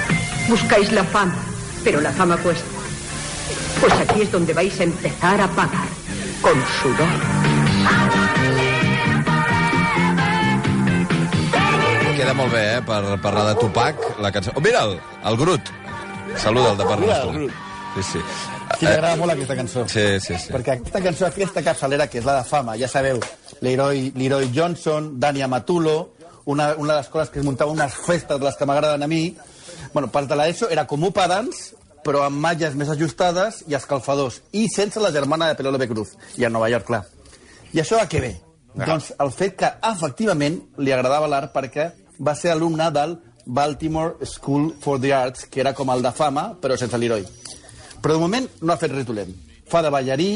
Buscáis 0.51 0.93
la 0.93 1.05
fama, 1.05 1.39
pero 1.83 2.03
la 2.05 2.13
fama 2.13 2.37
cuesta. 2.43 2.74
Pues 3.85 4.01
aquí 4.01 4.23
es 4.23 4.33
donde 4.33 4.55
vais 4.55 4.81
a 4.81 4.85
empezar 4.85 5.39
a 5.39 5.49
pagar. 5.49 5.87
Con 6.41 6.55
sudor. 6.81 7.07
Queda 12.17 12.33
molt 12.33 12.51
bé, 12.51 12.63
eh, 12.79 12.81
per 12.81 13.21
parlar 13.21 13.45
de 13.51 13.55
Tupac, 13.61 14.01
la 14.25 14.33
cançó... 14.33 14.55
Oh, 14.57 14.63
mira'l, 14.65 14.97
el. 14.97 15.61
Saluda 16.39 16.73
el 16.73 16.79
de 16.79 16.85
part 16.85 17.01
nostra. 17.05 17.33
Sí, 17.95 18.03
sí. 18.15 18.25
Sí, 18.79 18.87
m'agrada 18.87 19.21
molt 19.21 19.37
aquesta 19.37 19.59
cançó. 19.61 19.85
Sí, 19.87 20.07
sí, 20.19 20.33
sí. 20.33 20.57
Perquè 20.57 20.79
aquesta 20.79 21.05
cançó, 21.05 21.29
aquesta 21.29 21.67
capçalera, 21.69 22.09
que 22.09 22.23
és 22.23 22.25
la 22.25 22.39
de 22.41 22.49
fama, 22.49 22.79
ja 22.81 22.89
sabeu, 22.89 23.21
Leroy, 23.61 24.15
Leroy 24.17 24.49
Johnson, 24.55 25.13
Dani 25.21 25.45
Amatulo, 25.45 26.15
una, 26.47 26.73
una 26.73 26.95
de 26.95 27.03
les 27.03 27.13
coses 27.13 27.29
que 27.29 27.45
es 27.45 27.45
muntava 27.45 27.77
unes 27.77 28.01
festes 28.07 28.41
de 28.41 28.49
les 28.49 28.57
que 28.57 28.65
m'agraden 28.65 29.05
a 29.05 29.13
mi, 29.13 29.27
bueno, 29.93 30.09
part 30.09 30.33
de 30.33 30.41
l'ESO 30.41 30.73
era 30.73 30.89
com 30.89 31.05
un 31.05 31.13
pedans, 31.13 31.75
però 32.05 32.25
amb 32.27 32.41
malles 32.41 32.77
més 32.79 32.91
ajustades 32.93 33.63
i 33.71 33.77
escalfadors, 33.79 34.43
i 34.53 34.67
sense 34.73 35.01
la 35.01 35.13
germana 35.13 35.49
de 35.51 35.59
Penélope 35.59 35.89
Cruz, 35.91 36.15
i 36.37 36.45
a 36.45 36.53
Nova 36.53 36.71
York, 36.73 36.87
clar. 36.89 37.05
I 37.73 37.83
això 37.83 37.99
a 38.01 38.09
què 38.11 38.21
ve? 38.23 38.35
Ah. 38.75 38.87
Doncs 38.87 39.13
el 39.23 39.31
fet 39.35 39.57
que, 39.59 39.71
efectivament, 39.91 40.61
li 40.79 40.93
agradava 40.95 41.31
l'art 41.31 41.55
perquè 41.55 41.91
va 42.19 42.35
ser 42.39 42.53
alumne 42.53 42.91
del 42.95 43.17
Baltimore 43.47 44.27
School 44.27 44.73
for 44.81 45.01
the 45.01 45.13
Arts, 45.15 45.47
que 45.47 45.61
era 45.61 45.75
com 45.75 45.91
el 45.91 46.03
de 46.03 46.13
fama, 46.13 46.53
però 46.61 46.77
sense 46.79 46.99
l'heroi. 46.99 47.25
Però 48.03 48.15
de 48.17 48.21
moment 48.21 48.49
no 48.63 48.73
ha 48.73 48.81
fet 48.81 48.93
res 48.93 49.07
dolent. 49.09 49.33
Fa 49.71 49.83
de 49.83 49.91
ballarí 49.93 50.31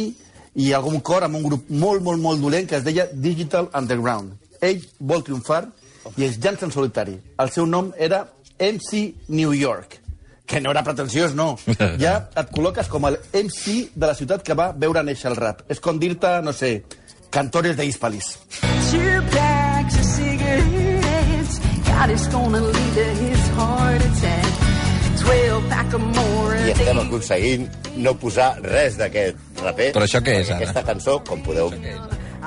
i 0.59 0.73
algun 0.73 1.01
cor 1.05 1.27
amb 1.27 1.39
un 1.39 1.45
grup 1.45 1.69
molt, 1.71 2.03
molt, 2.03 2.21
molt 2.21 2.41
dolent 2.43 2.69
que 2.69 2.79
es 2.79 2.85
deia 2.87 3.09
Digital 3.13 3.71
Underground. 3.77 4.35
Ell 4.65 4.83
vol 4.99 5.23
triomfar 5.25 5.67
i 6.17 6.25
es 6.27 6.39
llança 6.43 6.67
en 6.67 6.75
solitari. 6.75 7.19
El 7.39 7.53
seu 7.55 7.67
nom 7.67 7.93
era 7.97 8.25
MC 8.59 9.29
New 9.29 9.53
York, 9.55 10.01
que 10.49 10.61
no 10.65 10.73
era 10.73 10.83
pretensiós, 10.83 11.35
no. 11.37 11.53
Ja 12.03 12.15
et 12.35 12.49
col·loques 12.55 12.89
com 12.89 13.05
el 13.11 13.19
MC 13.37 13.91
de 13.95 14.07
la 14.09 14.15
ciutat 14.17 14.43
que 14.47 14.57
va 14.59 14.71
veure 14.73 15.05
néixer 15.05 15.29
el 15.31 15.37
rap. 15.39 15.63
És 15.71 15.79
com 15.85 16.01
dir-te, 16.01 16.39
no 16.43 16.55
sé, 16.57 16.79
cantores 17.31 17.77
de 17.77 17.85
Hispalis. 17.87 18.39
Two 18.89 19.21
packs 19.35 19.99
of 20.01 20.07
cigarettes. 20.17 21.61
God 21.89 22.11
is 22.15 22.27
gonna 22.33 22.61
lead 22.65 22.95
to 22.97 23.07
his 23.21 23.49
heart 23.59 24.03
attack. 24.09 24.47
Twelve 25.19 25.69
pack 25.69 25.93
of 25.95 26.01
more. 26.17 26.57
I 26.65 26.73
estem 26.73 27.01
aconseguint 27.03 27.67
no 28.01 28.15
posar 28.17 28.53
res 28.65 28.97
d'aquest 28.97 29.61
raper. 29.61 29.91
Però 29.97 30.07
això 30.07 30.23
què 30.25 30.39
és, 30.41 30.49
ara? 30.55 30.63
Aquesta 30.63 30.85
cançó, 30.89 31.19
com 31.29 31.45
podeu... 31.45 31.73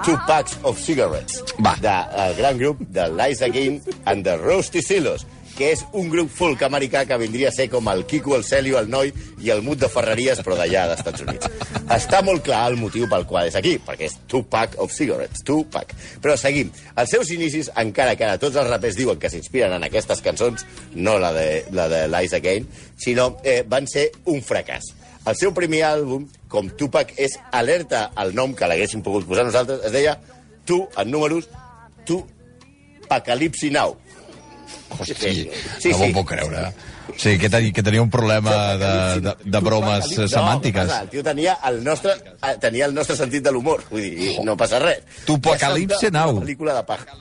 Two 0.06 0.16
Packs 0.26 0.56
of 0.64 0.80
Cigarettes, 0.80 1.42
Va. 1.62 1.76
del 1.84 2.38
gran 2.38 2.58
grup 2.58 2.80
de 2.96 3.04
Lies 3.12 3.42
Again 3.44 3.82
and 4.08 4.24
the 4.24 4.38
Roasty 4.40 4.82
Silos, 4.82 5.28
que 5.58 5.72
és 5.74 5.84
un 5.98 6.10
grup 6.12 6.32
folk 6.34 6.62
americà 6.66 7.04
que 7.08 7.18
vindria 7.22 7.50
a 7.50 7.56
ser 7.56 7.68
com 7.72 7.88
el 7.92 8.06
Quico, 8.10 8.36
el 8.38 8.46
Celio, 8.48 8.80
el 8.80 8.90
Noi 8.90 9.12
i 9.44 9.52
el 9.54 9.64
Mut 9.66 9.82
de 9.82 9.90
Ferreries, 9.92 10.42
però 10.46 10.58
d'allà, 10.60 10.86
dels 10.90 11.02
Estats 11.02 11.26
Units. 11.26 11.50
Està 11.92 12.22
molt 12.26 12.46
clar 12.46 12.64
el 12.72 12.80
motiu 12.80 13.08
pel 13.12 13.28
qual 13.30 13.50
és 13.50 13.58
aquí, 13.60 13.76
perquè 13.86 14.08
és 14.10 14.18
Two 14.32 14.46
Pack 14.50 14.80
of 14.82 14.94
Cigarettes, 14.96 15.44
Two 15.48 15.66
Pack. 15.72 15.96
Però 16.24 16.38
seguim. 16.40 16.72
Els 16.96 17.14
seus 17.14 17.32
inicis, 17.36 17.72
encara 17.82 18.16
que 18.16 18.28
ara 18.28 18.40
tots 18.42 18.60
els 18.60 18.70
rapers 18.70 18.98
diuen 19.00 19.20
que 19.20 19.32
s'inspiren 19.32 19.76
en 19.78 19.88
aquestes 19.88 20.24
cançons, 20.24 20.66
no 20.96 21.18
la 21.22 21.34
de, 21.36 21.48
la 21.76 21.88
de 21.92 22.06
Lies 22.12 22.36
Again, 22.38 22.68
sinó 22.98 23.36
eh, 23.44 23.62
van 23.68 23.90
ser 23.92 24.10
un 24.32 24.44
fracàs. 24.46 24.94
El 25.22 25.38
seu 25.38 25.52
primer 25.54 25.84
àlbum, 25.86 26.26
com 26.50 26.70
Tupac, 26.78 27.14
és 27.22 27.36
alerta 27.54 28.08
al 28.18 28.34
nom 28.34 28.56
que 28.58 28.66
l'haguéssim 28.66 29.04
pogut 29.06 29.28
posar 29.30 29.46
nosaltres, 29.46 29.84
es 29.86 29.94
deia 29.94 30.18
Tu, 30.66 30.78
en 30.98 31.12
números, 31.12 31.50
Tu 32.06 32.18
Pacalipsi 33.10 33.70
Now. 33.70 33.98
Hosti, 34.98 35.50
Sí, 35.80 35.92
no 35.92 35.98
m'ho 36.02 36.12
puc 36.20 36.34
creure. 36.34 36.72
Sí, 37.18 37.38
que, 37.38 37.50
tenia, 37.50 37.72
que 37.74 37.84
tenia 37.84 38.02
un 38.02 38.10
problema 38.10 38.76
de, 38.78 39.22
de, 39.22 39.36
de 39.44 39.60
bromes 39.60 40.12
No, 40.18 40.28
semàntiques. 40.32 40.88
No, 40.88 41.00
el 41.04 41.10
tio 41.12 41.24
tenia 41.26 41.58
el 41.68 41.82
nostre, 41.84 42.16
tenia 42.62 42.88
el 42.88 42.96
nostre 42.96 43.18
sentit 43.20 43.44
de 43.44 43.52
l'humor. 43.52 43.84
Vull 43.90 44.06
dir, 44.06 44.38
no 44.46 44.56
passa 44.58 44.80
res. 44.82 45.04
Tupacalipse 45.28 46.12
Now. 46.14 46.38
Una 46.38 46.46
pel·lícula 46.46 46.78
de 46.78 46.86
paja. 46.88 47.18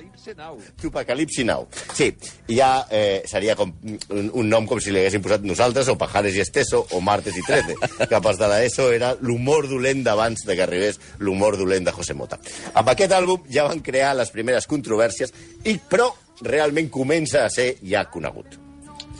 Tupacalipsi 0.80 1.44
Now. 1.48 1.66
Sí, 1.96 2.10
ja 2.48 2.86
eh, 2.90 3.22
seria 3.28 3.56
com 3.58 3.72
un, 3.82 4.30
un 4.42 4.48
nom 4.52 4.68
com 4.68 4.80
si 4.82 4.92
li 4.92 5.00
haguéssim 5.02 5.24
posat 5.24 5.44
nosaltres, 5.48 5.90
o 5.90 5.96
Pajares 6.00 6.36
i 6.36 6.44
Esteso, 6.44 6.84
o 6.92 7.00
Martes 7.04 7.36
i 7.36 7.44
Trece. 7.46 7.76
que 8.10 8.22
pas 8.22 8.38
de 8.38 8.48
l'ESO 8.52 8.90
era 8.94 9.14
l'humor 9.20 9.68
dolent 9.70 10.04
d'abans 10.06 10.46
de 10.46 10.56
que 10.56 10.66
arribés 10.66 11.00
l'humor 11.18 11.58
dolent 11.60 11.88
de 11.88 11.94
José 11.96 12.14
Mota. 12.14 12.38
Amb 12.74 12.94
aquest 12.94 13.16
àlbum 13.16 13.46
ja 13.50 13.66
van 13.68 13.82
crear 13.84 14.14
les 14.18 14.32
primeres 14.34 14.68
controvèrsies, 14.70 15.34
i 15.64 15.78
però 15.90 16.10
realment 16.42 16.90
comença 16.90 17.44
a 17.44 17.50
ser 17.52 17.74
ja 17.84 18.04
conegut. 18.10 18.56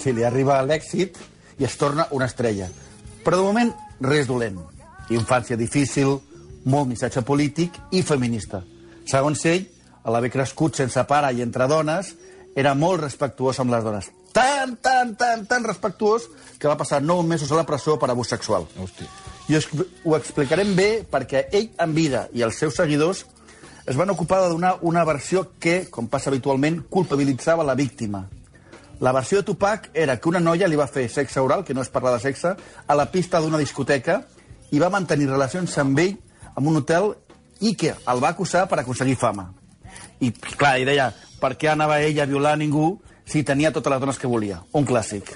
Sí, 0.00 0.12
li 0.12 0.24
arriba 0.24 0.60
l'èxit 0.64 1.18
i 1.60 1.66
es 1.68 1.76
torna 1.76 2.08
una 2.16 2.28
estrella. 2.30 2.70
Però 3.24 3.36
de 3.36 3.44
moment, 3.44 3.72
res 4.00 4.28
dolent. 4.28 4.58
Infància 5.12 5.58
difícil, 5.60 6.16
molt 6.64 6.88
missatge 6.88 7.22
polític 7.26 7.76
i 7.92 8.02
feminista. 8.06 8.62
Segons 9.08 9.44
ell, 9.50 9.66
a 10.04 10.12
l'haver 10.12 10.30
crescut 10.32 10.78
sense 10.78 11.04
pare 11.08 11.32
i 11.36 11.42
entre 11.44 11.68
dones, 11.68 12.14
era 12.56 12.74
molt 12.74 13.02
respectuós 13.04 13.60
amb 13.60 13.74
les 13.74 13.84
dones. 13.84 14.08
Tan, 14.32 14.76
tan, 14.80 15.16
tan, 15.18 15.44
tan 15.46 15.64
respectuós 15.66 16.28
que 16.58 16.68
va 16.70 16.78
passar 16.78 17.00
nou 17.02 17.22
mesos 17.26 17.50
a 17.50 17.58
la 17.58 17.66
presó 17.66 17.98
per 17.98 18.10
abús 18.10 18.30
sexual. 18.30 18.66
Hosti. 18.78 19.06
I 19.50 19.58
us, 19.58 19.66
ho 20.04 20.14
explicarem 20.16 20.72
bé 20.78 20.90
perquè 21.10 21.48
ell 21.52 21.72
en 21.82 21.94
vida 21.94 22.28
i 22.32 22.44
els 22.46 22.60
seus 22.62 22.78
seguidors 22.78 23.24
es 23.90 23.96
van 23.96 24.10
ocupar 24.10 24.40
de 24.40 24.48
donar 24.48 24.78
una 24.82 25.02
versió 25.04 25.48
que, 25.58 25.88
com 25.90 26.06
passa 26.06 26.30
habitualment, 26.30 26.84
culpabilitzava 26.86 27.64
la 27.66 27.74
víctima. 27.74 28.28
La 29.00 29.10
versió 29.10 29.40
de 29.40 29.42
Tupac 29.48 29.88
era 29.94 30.14
que 30.20 30.28
una 30.30 30.38
noia 30.38 30.68
li 30.70 30.78
va 30.78 30.86
fer 30.86 31.08
sexe 31.10 31.42
oral, 31.42 31.64
que 31.66 31.74
no 31.74 31.82
és 31.82 31.90
parlar 31.90 32.12
de 32.14 32.20
sexe, 32.22 32.52
a 32.86 32.94
la 32.94 33.08
pista 33.10 33.40
d'una 33.42 33.58
discoteca 33.58 34.20
i 34.70 34.78
va 34.78 34.92
mantenir 34.94 35.26
relacions 35.26 35.74
amb 35.82 35.98
ell 35.98 36.14
en 36.54 36.70
un 36.70 36.78
hotel 36.84 37.16
i 37.66 37.74
que 37.74 37.96
el 37.98 38.22
va 38.22 38.30
acusar 38.30 38.68
per 38.70 38.78
aconseguir 38.78 39.18
fama. 39.18 39.48
I, 40.22 40.30
clar, 40.30 40.76
i 40.78 40.86
deia, 40.86 41.10
per 41.42 41.56
què 41.58 41.74
anava 41.74 41.98
ell 41.98 42.22
a 42.22 42.30
violar 42.30 42.54
ningú 42.62 42.92
si 43.26 43.42
tenia 43.42 43.74
totes 43.74 43.90
les 43.90 44.06
dones 44.06 44.22
que 44.22 44.30
volia? 44.30 44.62
Un 44.70 44.86
clàssic. 44.86 45.34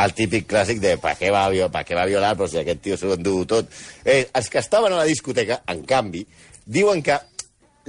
el 0.00 0.12
típic 0.16 0.46
clàssic 0.48 0.78
de 0.80 0.94
per 0.96 1.18
què 1.18 1.28
va, 1.34 1.48
per 1.68 1.82
què 1.84 1.96
va 1.98 2.06
violar, 2.08 2.32
però 2.36 2.48
si 2.48 2.56
aquest 2.56 2.80
tio 2.80 2.96
s'ho 2.96 3.12
endú 3.12 3.44
tot. 3.44 3.68
Eh, 4.04 4.30
els 4.32 4.48
que 4.48 4.58
estaven 4.62 4.94
a 4.94 5.02
la 5.02 5.04
discoteca, 5.04 5.60
en 5.68 5.82
canvi, 5.84 6.24
diuen 6.70 7.02
que 7.02 7.18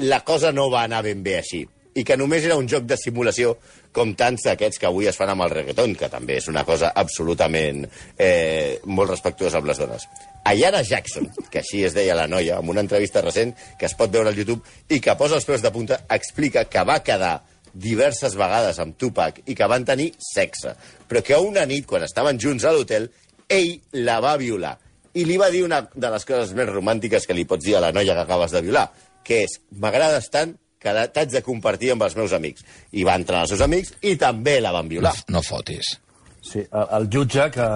la 0.02 0.24
cosa 0.26 0.52
no 0.52 0.70
va 0.74 0.88
anar 0.88 1.04
ben 1.06 1.22
bé 1.24 1.38
així 1.42 1.62
i 1.94 2.04
que 2.08 2.16
només 2.18 2.46
era 2.48 2.56
un 2.56 2.68
joc 2.72 2.86
de 2.88 2.98
simulació 2.98 3.56
com 3.92 4.14
tants 4.16 4.46
d'aquests 4.48 4.80
que 4.80 4.88
avui 4.88 5.10
es 5.10 5.18
fan 5.20 5.34
amb 5.34 5.44
el 5.44 5.52
reggaeton, 5.52 5.94
que 6.00 6.08
també 6.12 6.38
és 6.40 6.48
una 6.48 6.64
cosa 6.68 6.94
absolutament 6.96 7.84
eh, 8.16 8.80
molt 8.88 9.12
respectuosa 9.12 9.60
amb 9.60 9.68
les 9.68 9.82
dones. 9.82 10.06
Ayana 10.48 10.82
Jackson, 10.88 11.28
que 11.52 11.60
així 11.60 11.84
es 11.86 11.96
deia 11.98 12.16
la 12.16 12.30
noia, 12.32 12.62
en 12.64 12.72
una 12.72 12.84
entrevista 12.86 13.22
recent 13.22 13.52
que 13.78 13.90
es 13.90 13.96
pot 14.00 14.14
veure 14.14 14.32
al 14.32 14.40
YouTube 14.40 14.64
i 14.90 15.02
que 15.04 15.18
posa 15.20 15.36
els 15.38 15.48
peus 15.48 15.64
de 15.64 15.74
punta, 15.76 16.00
explica 16.10 16.64
que 16.72 16.86
va 16.88 17.02
quedar 17.04 17.42
diverses 17.74 18.36
vegades 18.40 18.80
amb 18.84 18.96
Tupac 19.00 19.44
i 19.46 19.56
que 19.56 19.68
van 19.68 19.86
tenir 19.88 20.12
sexe, 20.24 20.74
però 21.08 21.22
que 21.24 21.40
una 21.40 21.66
nit, 21.68 21.86
quan 21.88 22.08
estaven 22.08 22.40
junts 22.40 22.64
a 22.64 22.72
l'hotel, 22.72 23.10
ell 23.52 23.76
la 24.08 24.20
va 24.24 24.38
violar. 24.40 24.78
I 25.14 25.26
li 25.28 25.38
va 25.38 25.50
dir 25.52 25.64
una 25.66 25.82
de 25.94 26.10
les 26.14 26.26
coses 26.26 26.54
més 26.56 26.70
romàntiques 26.70 27.26
que 27.28 27.36
li 27.36 27.44
pots 27.46 27.66
dir 27.66 27.76
a 27.78 27.82
la 27.84 27.92
noia 27.92 28.14
que 28.16 28.24
acabes 28.26 28.52
de 28.56 28.62
violar, 28.64 28.86
que 29.24 29.42
és, 29.44 29.58
m'agrades 29.80 30.30
tant 30.32 30.54
que 30.82 30.94
t'haig 31.14 31.30
de 31.36 31.42
compartir 31.46 31.92
amb 31.94 32.04
els 32.08 32.16
meus 32.18 32.32
amics. 32.34 32.64
I 32.98 33.04
va 33.06 33.14
entrar 33.20 33.42
els 33.44 33.52
seus 33.54 33.62
amics 33.62 33.94
i 34.02 34.16
també 34.18 34.60
la 34.62 34.72
van 34.72 34.86
No, 34.88 34.90
violar. 34.90 35.14
no 35.30 35.42
fotis. 35.46 35.98
Sí, 36.42 36.60
el, 36.64 36.88
el 36.98 37.10
jutge 37.14 37.52
que, 37.54 37.68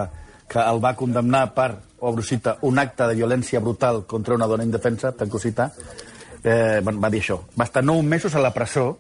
que 0.49 0.59
el 0.63 0.79
va 0.83 0.95
condemnar 0.95 1.53
per, 1.53 1.75
obro 1.99 2.23
cita, 2.23 2.57
un 2.61 2.79
acte 2.79 3.05
de 3.11 3.15
violència 3.19 3.59
brutal 3.59 4.05
contra 4.07 4.33
una 4.35 4.47
dona 4.47 4.63
indefensa, 4.63 5.11
tanco 5.11 5.37
cita, 5.39 5.71
eh, 6.43 6.81
va 6.81 7.09
dir 7.09 7.21
això. 7.21 7.41
Va 7.59 7.65
estar 7.67 7.83
nou 7.83 8.01
mesos 8.01 8.33
a 8.35 8.39
la 8.41 8.53
presó, 8.53 8.99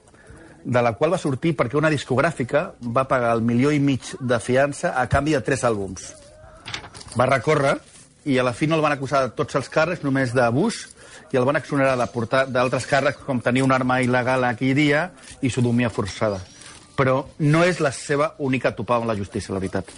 de 0.65 0.81
la 0.81 0.93
qual 0.97 1.13
va 1.13 1.17
sortir 1.21 1.55
perquè 1.55 1.77
una 1.77 1.89
discogràfica 1.93 2.71
va 2.81 3.03
pagar 3.07 3.33
el 3.35 3.41
milió 3.45 3.69
i 3.71 3.79
mig 3.79 4.01
de 4.19 4.39
fiança 4.41 4.95
a 4.97 5.07
canvi 5.07 5.33
de 5.37 5.41
tres 5.45 5.63
àlbums. 5.63 6.07
Va 7.17 7.27
recórrer 7.29 7.75
i 8.25 8.37
a 8.39 8.43
la 8.43 8.53
fi 8.53 8.67
no 8.67 8.75
el 8.75 8.83
van 8.83 8.95
acusar 8.95 9.21
de 9.25 9.33
tots 9.37 9.55
els 9.57 9.69
càrrecs, 9.71 10.03
només 10.03 10.33
d'abús, 10.33 10.81
i 11.31 11.37
el 11.37 11.45
van 11.45 11.59
exonerar 11.59 11.95
de 11.99 12.07
portar 12.13 12.45
d'altres 12.49 12.87
càrrecs 12.89 13.25
com 13.25 13.41
tenir 13.43 13.63
una 13.65 13.77
arma 13.79 13.99
il·legal 14.03 14.45
aquell 14.47 14.75
dia 14.77 15.09
i 15.41 15.51
sodomia 15.53 15.91
forçada. 15.93 16.41
Però 16.95 17.17
no 17.39 17.63
és 17.67 17.81
la 17.83 17.91
seva 17.91 18.33
única 18.39 18.71
topada 18.75 19.03
amb 19.03 19.11
la 19.11 19.17
justícia, 19.19 19.53
la 19.53 19.59
veritat. 19.59 19.91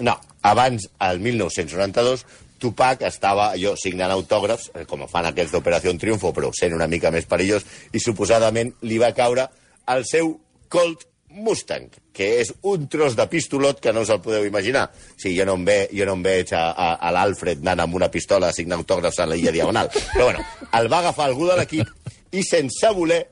No, 0.00 0.14
abans, 0.42 0.88
al 0.98 1.20
1992, 1.20 2.24
Tupac 2.60 3.02
estava 3.08 3.48
allò 3.54 3.72
signant 3.80 4.12
autògrafs, 4.12 4.70
eh, 4.74 4.84
com 4.84 5.06
fan 5.08 5.30
aquells 5.30 5.52
d'Operació 5.52 5.94
Triunfo, 5.96 6.32
però 6.36 6.52
sent 6.52 6.76
una 6.76 6.86
mica 6.86 7.10
més 7.10 7.26
perillós, 7.26 7.64
i 7.92 8.00
suposadament 8.00 8.74
li 8.82 8.98
va 9.00 9.14
caure 9.16 9.48
el 9.88 10.04
seu 10.04 10.36
Colt 10.68 11.06
Mustang, 11.30 11.88
que 12.12 12.26
és 12.40 12.50
un 12.66 12.88
tros 12.90 13.14
de 13.16 13.26
pistolot 13.30 13.78
que 13.80 13.92
no 13.94 14.02
us 14.02 14.10
el 14.10 14.20
podeu 14.24 14.44
imaginar. 14.48 14.88
Sí, 15.16 15.32
jo 15.38 15.44
no 15.46 15.54
em, 15.58 15.64
ve, 15.64 15.76
jo 15.94 16.06
no 16.08 16.16
em 16.18 16.22
veig 16.26 16.50
a, 16.56 16.64
a, 16.72 16.88
a 16.98 17.12
l'Alfred 17.14 17.60
anant 17.62 17.84
amb 17.86 17.94
una 18.00 18.08
pistola 18.10 18.48
a 18.50 18.56
signar 18.56 18.80
autògrafs 18.80 19.20
a 19.22 19.26
la 19.30 19.36
Illa 19.38 19.52
Diagonal. 19.54 19.90
Però 20.14 20.26
bueno, 20.30 20.42
el 20.80 20.90
va 20.92 20.98
agafar 21.04 21.28
algú 21.30 21.46
de 21.50 21.56
l'equip 21.60 22.34
i 22.34 22.42
sense 22.46 22.90
voler 22.96 23.22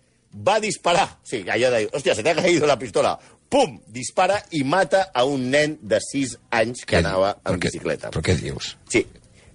va 0.46 0.58
disparar. 0.62 1.08
Sí, 1.26 1.42
allò 1.50 1.70
de 1.74 1.84
dir, 1.84 1.90
hòstia, 1.92 2.14
se 2.14 2.22
t'ha 2.22 2.36
caído 2.38 2.66
la 2.70 2.78
pistola. 2.78 3.16
Pum! 3.48 3.78
Dispara 3.88 4.36
i 4.52 4.60
mata 4.62 5.06
a 5.16 5.22
un 5.24 5.46
nen 5.50 5.78
de 5.80 5.98
6 6.04 6.34
anys 6.52 6.84
que 6.84 6.98
Què- 6.98 7.00
anava 7.00 7.30
en 7.48 7.58
bicicleta. 7.58 8.10
Però 8.12 8.20
què 8.22 8.34
dius? 8.36 8.74
Sí. 8.92 9.06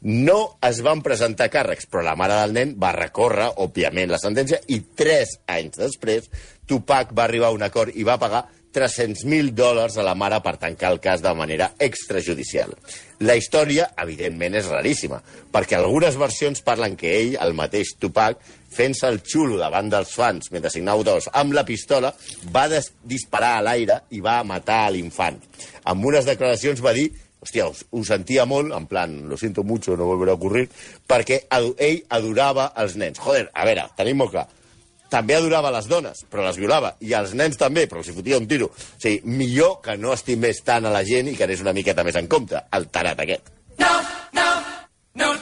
No 0.04 0.58
es 0.68 0.82
van 0.84 1.00
presentar 1.00 1.48
càrrecs, 1.48 1.88
però 1.88 2.02
la 2.04 2.18
mare 2.20 2.36
del 2.42 2.58
nen 2.58 2.74
va 2.80 2.92
recórrer, 2.96 3.54
òbviament, 3.64 4.10
la 4.12 4.20
sentència, 4.20 4.60
i 4.68 4.82
tres 5.00 5.38
anys 5.48 5.80
després 5.80 6.28
Tupac 6.68 7.14
va 7.16 7.24
arribar 7.24 7.52
a 7.52 7.56
un 7.56 7.64
acord 7.64 7.96
i 7.96 8.04
va 8.04 8.20
pagar 8.20 8.44
300.000 8.74 9.54
dòlars 9.54 9.96
a 10.02 10.04
la 10.04 10.16
mare 10.18 10.40
per 10.44 10.58
tancar 10.58 10.92
el 10.92 11.00
cas 11.00 11.22
de 11.22 11.32
manera 11.38 11.70
extrajudicial. 11.80 12.74
La 13.24 13.38
història, 13.40 13.92
evidentment, 14.04 14.58
és 14.60 14.68
raríssima, 14.68 15.22
perquè 15.54 15.78
algunes 15.78 16.18
versions 16.20 16.64
parlen 16.66 16.98
que 17.00 17.14
ell, 17.22 17.36
el 17.40 17.54
mateix 17.56 17.94
Tupac, 18.02 18.42
fent-se 18.74 19.08
el 19.08 19.22
xulo 19.22 19.60
davant 19.62 19.92
dels 19.94 20.16
fans 20.18 20.50
mentre 20.52 20.74
signava 20.74 21.00
autògrafs 21.00 21.30
amb 21.38 21.54
la 21.56 21.64
pistola, 21.64 22.12
va 22.52 22.66
disparar 22.68 23.60
a 23.60 23.68
l'aire 23.70 24.02
i 24.18 24.24
va 24.26 24.42
matar 24.44 24.88
l'infant. 24.92 25.38
Amb 25.86 26.10
unes 26.10 26.26
declaracions 26.28 26.82
va 26.82 26.98
dir 26.98 27.12
hòstia, 27.44 27.68
ho, 27.68 27.76
ho 27.76 28.04
sentia 28.08 28.48
molt, 28.50 28.74
en 28.76 28.88
plan, 28.90 29.16
lo 29.30 29.38
siento 29.38 29.64
mucho, 29.68 29.98
no 30.00 30.10
volverá 30.10 30.34
a 30.34 30.40
ocurrir, 30.40 30.66
perquè 31.08 31.44
ell 31.52 32.04
adorava 32.10 32.72
els 32.84 32.98
nens. 33.00 33.22
Joder, 33.22 33.50
a 33.54 33.68
veure, 33.68 33.88
tenim 34.00 34.24
molt 34.24 34.34
clar, 34.34 34.48
també 35.14 35.36
adorava 35.38 35.72
les 35.76 35.88
dones, 35.92 36.24
però 36.32 36.48
les 36.48 36.58
violava, 36.58 36.96
i 37.06 37.14
els 37.14 37.36
nens 37.38 37.60
també, 37.60 37.86
però 37.90 38.02
els 38.02 38.10
hi 38.10 38.18
fotia 38.18 38.40
un 38.42 38.50
tiro. 38.50 38.72
O 38.74 38.98
sigui, 38.98 39.22
millor 39.30 39.78
que 39.86 39.98
no 40.00 40.16
estimés 40.16 40.64
tant 40.66 40.90
a 40.90 40.94
la 40.94 41.04
gent 41.06 41.30
i 41.30 41.38
que 41.38 41.46
anés 41.46 41.62
una 41.62 41.76
miqueta 41.78 42.06
més 42.08 42.18
en 42.18 42.32
compte, 42.32 42.64
el 42.74 42.90
tarat 42.90 43.22
aquest. 43.28 43.54
No, 43.84 43.94
no. 44.40 44.50
No, 45.22 45.34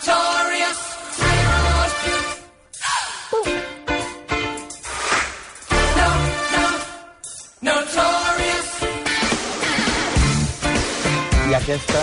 aquesta, 11.71 12.01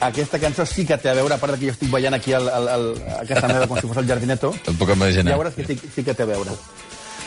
aquesta 0.00 0.38
cançó 0.38 0.66
sí 0.68 0.84
que 0.86 0.96
té 1.00 1.08
a 1.08 1.14
veure, 1.16 1.34
a 1.34 1.40
part 1.40 1.56
que 1.56 1.68
jo 1.70 1.72
estic 1.72 1.90
veient 1.92 2.14
aquí 2.16 2.34
el, 2.36 2.48
el, 2.48 2.68
el, 2.68 2.88
a 3.16 3.22
casa 3.28 3.48
meva 3.48 3.68
com 3.70 3.78
si 3.80 3.88
fos 3.88 4.00
el 4.02 4.08
jardineto, 4.10 4.52
Et 4.64 4.76
puc 4.76 4.90
imaginar. 4.92 5.32
ja 5.32 5.38
veuràs 5.40 5.56
que 5.56 5.64
sí, 5.64 5.78
sí 5.94 6.04
que 6.04 6.14
té 6.14 6.26
a 6.26 6.28
veure. 6.28 6.52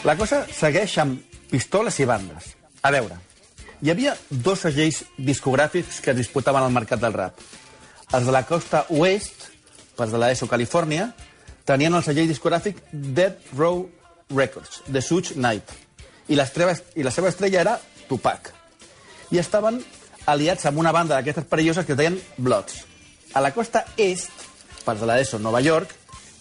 La 0.06 0.16
cosa 0.20 0.44
segueix 0.54 0.98
amb 1.02 1.18
pistoles 1.50 1.98
i 2.00 2.06
bandes. 2.06 2.52
A 2.86 2.92
veure, 2.94 3.18
hi 3.82 3.90
havia 3.92 4.14
dos 4.30 4.62
segells 4.68 5.04
discogràfics 5.18 6.02
que 6.04 6.14
es 6.14 6.20
disputaven 6.22 6.64
al 6.64 6.76
mercat 6.76 7.02
del 7.02 7.16
rap. 7.18 7.42
Els 8.14 8.26
de 8.30 8.32
la 8.32 8.44
costa 8.46 8.86
oest, 8.90 9.50
els 9.98 10.14
de 10.14 10.22
l'ESO, 10.22 10.48
Califòrnia, 10.48 11.10
tenien 11.66 11.96
el 11.98 12.06
segell 12.06 12.30
discogràfic 12.30 12.78
Dead 12.94 13.42
Row 13.58 13.88
Records, 14.30 14.84
de 14.88 15.02
Such 15.02 15.34
Knight. 15.34 15.74
I, 16.30 16.36
I 16.36 17.04
la 17.04 17.12
seva 17.12 17.30
estrella 17.34 17.62
era 17.66 17.80
Tupac. 18.08 18.54
I 19.32 19.42
estaven 19.42 19.82
aliats 20.28 20.68
amb 20.68 20.82
una 20.84 20.92
banda 20.92 21.16
d'aquestes 21.16 21.48
perilloses 21.48 21.86
que 21.86 21.96
es 21.96 22.00
deien 22.00 22.20
Bloods. 22.38 22.84
A 23.34 23.42
la 23.44 23.54
costa 23.56 23.86
est, 23.98 24.32
pels 24.86 25.00
de 25.02 25.08
l'ESO, 25.10 25.40
Nova 25.40 25.62
York, 25.64 25.94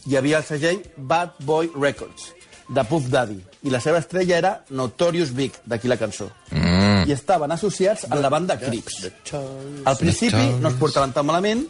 hi 0.07 0.17
havia 0.19 0.41
el 0.43 0.47
segell 0.47 0.83
Bad 0.97 1.39
Boy 1.47 1.71
Records, 1.75 2.33
de 2.69 2.85
Puff 2.87 3.09
Daddy, 3.11 3.39
i 3.67 3.71
la 3.71 3.81
seva 3.83 4.01
estrella 4.03 4.39
era 4.39 4.53
Notorious 4.71 5.33
Big, 5.35 5.59
d'aquí 5.67 5.91
la 5.91 5.99
cançó. 5.99 6.29
Mm. 6.51 7.07
I 7.07 7.15
estaven 7.15 7.55
associats 7.55 8.07
a 8.11 8.19
la 8.19 8.31
banda 8.31 8.59
Crips. 8.59 9.07
Al 9.33 9.99
principi 9.99 10.45
no 10.61 10.71
es 10.71 10.79
portaven 10.81 11.15
tan 11.15 11.27
malament, 11.27 11.67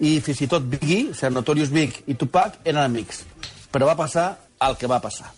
i 0.00 0.18
fins 0.20 0.42
i 0.44 0.48
tot 0.50 0.64
Biggie, 0.68 1.10
o 1.12 1.16
sigui, 1.16 1.32
Notorious 1.34 1.72
Big 1.72 2.02
i 2.06 2.16
Tupac 2.20 2.60
eren 2.64 2.82
amics. 2.82 3.24
Però 3.72 3.88
va 3.88 3.96
passar 3.96 4.30
el 4.66 4.76
que 4.80 4.88
va 4.88 5.00
passar. 5.04 5.32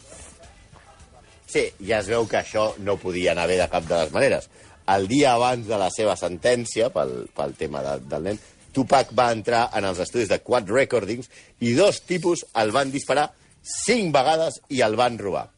Sí, 1.48 1.64
ja 1.80 2.02
es 2.02 2.08
veu 2.10 2.26
que 2.28 2.42
això 2.42 2.72
no 2.84 2.98
podia 3.00 3.32
anar 3.32 3.46
bé 3.48 3.56
de 3.56 3.68
cap 3.72 3.86
de 3.88 4.02
les 4.02 4.10
maneres. 4.12 4.50
El 4.94 5.08
dia 5.08 5.34
abans 5.34 5.66
de 5.68 5.76
la 5.80 5.90
seva 5.92 6.14
sentència, 6.16 6.88
pel, 6.94 7.26
pel 7.36 7.52
tema 7.58 7.82
de, 7.84 7.98
del 8.08 8.30
nen, 8.30 8.40
Tupac 8.72 9.12
va 9.16 9.30
entrar 9.34 9.66
en 9.76 9.84
els 9.88 10.00
estudis 10.04 10.30
de 10.30 10.40
Quad 10.44 10.68
Recordings 10.70 11.28
i 11.64 11.74
dos 11.76 12.02
tipus 12.06 12.44
el 12.62 12.72
van 12.72 12.92
disparar 12.94 13.28
cinc 13.68 14.12
vegades 14.14 14.60
i 14.72 14.82
el 14.86 14.96
van 14.96 15.18
robar. 15.20 15.48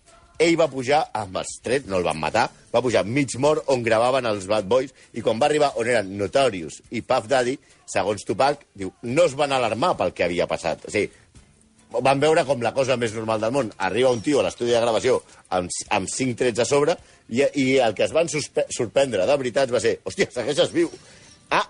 Ell 0.41 0.57
va 0.57 0.71
pujar 0.73 1.03
amb 1.21 1.37
els 1.37 1.59
trets, 1.61 1.85
no 1.87 1.99
el 1.99 2.07
van 2.07 2.17
matar, 2.17 2.47
va 2.73 2.81
pujar 2.81 3.03
mig 3.05 3.35
mort 3.37 3.67
on 3.69 3.83
gravaven 3.85 4.25
els 4.31 4.47
Bad 4.49 4.71
Boys 4.71 4.95
i 5.13 5.21
quan 5.21 5.39
va 5.43 5.51
arribar 5.51 5.75
on 5.77 5.91
eren 5.91 6.15
Notorious 6.17 6.81
i 6.97 7.03
Puff 7.05 7.29
Daddy, 7.29 7.59
segons 7.85 8.25
Tupac, 8.25 8.65
diu, 8.73 8.95
no 9.03 9.27
es 9.29 9.37
van 9.37 9.53
alarmar 9.53 9.93
pel 9.99 10.15
que 10.17 10.25
havia 10.25 10.49
passat. 10.49 10.87
O 10.89 10.95
sigui, 10.95 11.11
van 11.91 12.21
veure 12.23 12.45
com 12.47 12.63
la 12.63 12.73
cosa 12.77 12.97
més 13.01 13.15
normal 13.17 13.41
del 13.43 13.55
món. 13.55 13.73
Arriba 13.79 14.13
un 14.15 14.23
tio 14.23 14.41
a 14.41 14.47
l'estudi 14.47 14.75
de 14.75 14.83
gravació 14.83 15.21
amb, 15.57 15.71
amb 15.91 16.11
cinc 16.11 16.39
trets 16.39 16.63
a 16.63 16.69
sobre 16.69 16.97
i, 17.29 17.43
i 17.43 17.67
el 17.83 17.97
que 17.99 18.07
es 18.07 18.15
van 18.15 18.31
sorprendre 18.31 19.27
de 19.27 19.37
veritat 19.43 19.73
va 19.75 19.83
ser 19.83 19.97
hòstia, 20.05 20.31
segueixes 20.35 20.73
viu. 20.75 20.91
Ah, 21.51 21.67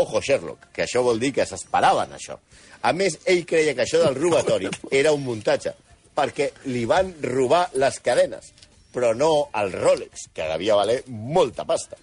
ojo, 0.00 0.20
Sherlock, 0.20 0.70
que 0.74 0.84
això 0.86 1.04
vol 1.06 1.22
dir 1.22 1.32
que 1.36 1.46
s'esperaven 1.46 2.16
això. 2.18 2.38
A 2.84 2.92
més, 2.92 3.16
ell 3.30 3.44
creia 3.48 3.74
que 3.76 3.86
això 3.86 4.02
del 4.02 4.18
robatori 4.18 4.68
era 5.00 5.14
un 5.14 5.22
muntatge, 5.24 5.72
perquè 6.14 6.50
li 6.70 6.84
van 6.90 7.14
robar 7.22 7.68
les 7.80 8.00
cadenes, 8.04 8.52
però 8.94 9.14
no 9.16 9.30
el 9.58 9.72
Rolex, 9.74 10.28
que 10.34 10.46
devia 10.50 10.76
valer 10.78 11.00
molta 11.08 11.64
pasta. 11.66 11.98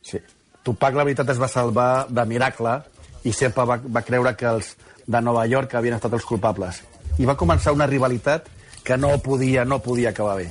Sí. 0.00 0.20
Tupac, 0.64 0.94
la 0.96 1.04
veritat, 1.08 1.28
es 1.32 1.40
va 1.40 1.48
salvar 1.48 2.06
de 2.08 2.24
miracle 2.28 2.78
i 3.24 3.32
sempre 3.36 3.64
va, 3.68 3.76
va 3.80 4.04
creure 4.04 4.32
que 4.36 4.48
els 4.48 4.74
de 5.10 5.20
Nova 5.20 5.44
York 5.50 5.74
havien 5.74 5.96
estat 5.96 6.14
els 6.14 6.26
culpables. 6.26 6.82
I 7.18 7.26
va 7.26 7.38
començar 7.38 7.74
una 7.74 7.88
rivalitat 7.90 8.46
que 8.86 8.96
no 8.96 9.16
podia, 9.22 9.64
no 9.64 9.80
podia 9.82 10.12
acabar 10.14 10.36
bé. 10.38 10.50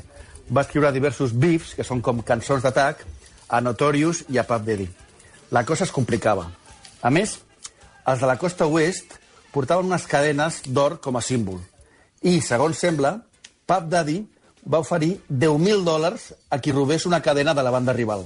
Va 0.52 0.66
escriure 0.66 0.92
diversos 0.92 1.32
beefs, 1.32 1.76
que 1.78 1.86
són 1.88 2.02
com 2.04 2.24
cançons 2.26 2.66
d'atac, 2.66 3.06
a 3.50 3.62
Notorious 3.62 4.26
i 4.30 4.38
a 4.38 4.46
Puff 4.46 4.66
Daddy. 4.66 4.88
La 5.56 5.64
cosa 5.66 5.86
es 5.88 5.94
complicava. 5.96 6.50
A 7.02 7.10
més, 7.10 7.40
els 8.06 8.20
de 8.20 8.28
la 8.28 8.38
costa 8.42 8.68
oest 8.68 9.16
portaven 9.54 9.88
unes 9.90 10.06
cadenes 10.10 10.62
d'or 10.68 11.00
com 11.02 11.18
a 11.18 11.24
símbol. 11.26 11.62
I, 12.22 12.42
segons 12.44 12.78
sembla, 12.78 13.16
Puff 13.66 13.88
Daddy 13.90 14.20
va 14.70 14.84
oferir 14.84 15.16
10.000 15.30 15.86
dòlars 15.88 16.34
a 16.52 16.60
qui 16.60 16.76
robés 16.76 17.08
una 17.08 17.22
cadena 17.26 17.56
de 17.56 17.64
la 17.64 17.72
banda 17.74 17.96
rival. 17.96 18.26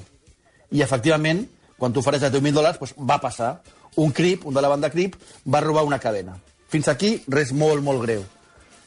I, 0.72 0.82
efectivament, 0.82 1.46
quan 1.78 1.94
t'ofereix 1.94 2.25
10.000 2.25 2.56
dòlars, 2.56 2.80
doncs 2.82 2.96
va 2.98 3.20
passar. 3.22 3.54
Un 3.95 4.12
crip, 4.12 4.45
un 4.45 4.53
de 4.53 4.62
la 4.62 4.71
banda 4.71 4.89
crip, 4.89 5.15
va 5.45 5.62
robar 5.62 5.83
una 5.83 6.00
cadena. 6.00 6.38
Fins 6.69 6.88
aquí, 6.89 7.15
res 7.27 7.51
molt, 7.53 7.83
molt 7.85 8.01
greu. 8.01 8.23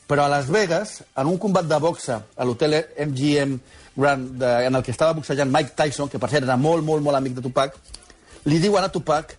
Però 0.06 0.24
a 0.24 0.30
Las 0.30 0.48
Vegas, 0.50 1.00
en 1.18 1.26
un 1.26 1.38
combat 1.38 1.66
de 1.66 1.78
boxa 1.82 2.20
a 2.36 2.44
l'hotel 2.46 2.78
MGM 3.08 3.58
Grand, 3.96 4.36
de, 4.38 4.50
en 4.66 4.74
el 4.74 4.82
que 4.84 4.92
estava 4.92 5.14
boxejant 5.16 5.50
Mike 5.50 5.74
Tyson, 5.74 6.10
que 6.12 6.20
per 6.22 6.30
cert 6.30 6.46
era 6.46 6.58
molt, 6.60 6.84
molt, 6.84 7.02
molt 7.02 7.18
amic 7.18 7.38
de 7.38 7.44
Tupac, 7.46 7.78
li 8.46 8.58
diuen 8.62 8.84
a 8.84 8.92
Tupac 8.92 9.36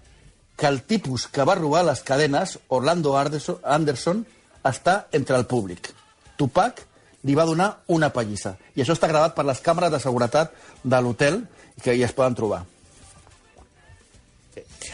que 0.58 0.68
el 0.68 0.82
tipus 0.84 1.28
que 1.32 1.46
va 1.46 1.56
robar 1.56 1.86
les 1.86 2.02
cadenes, 2.04 2.58
Orlando 2.74 3.14
Anderson, 3.16 4.26
està 4.66 4.98
entre 5.12 5.38
el 5.38 5.46
públic. 5.46 5.92
Tupac 6.36 6.82
li 7.24 7.36
va 7.38 7.46
donar 7.46 7.70
una 7.94 8.10
pallissa. 8.14 8.56
I 8.76 8.82
això 8.82 8.96
està 8.98 9.08
gravat 9.12 9.36
per 9.38 9.46
les 9.46 9.62
càmeres 9.64 9.94
de 9.94 10.02
seguretat 10.02 10.56
de 10.84 11.02
l'hotel 11.02 11.44
que 11.84 11.94
hi 11.94 12.04
es 12.04 12.16
poden 12.18 12.36
trobar. 12.36 12.64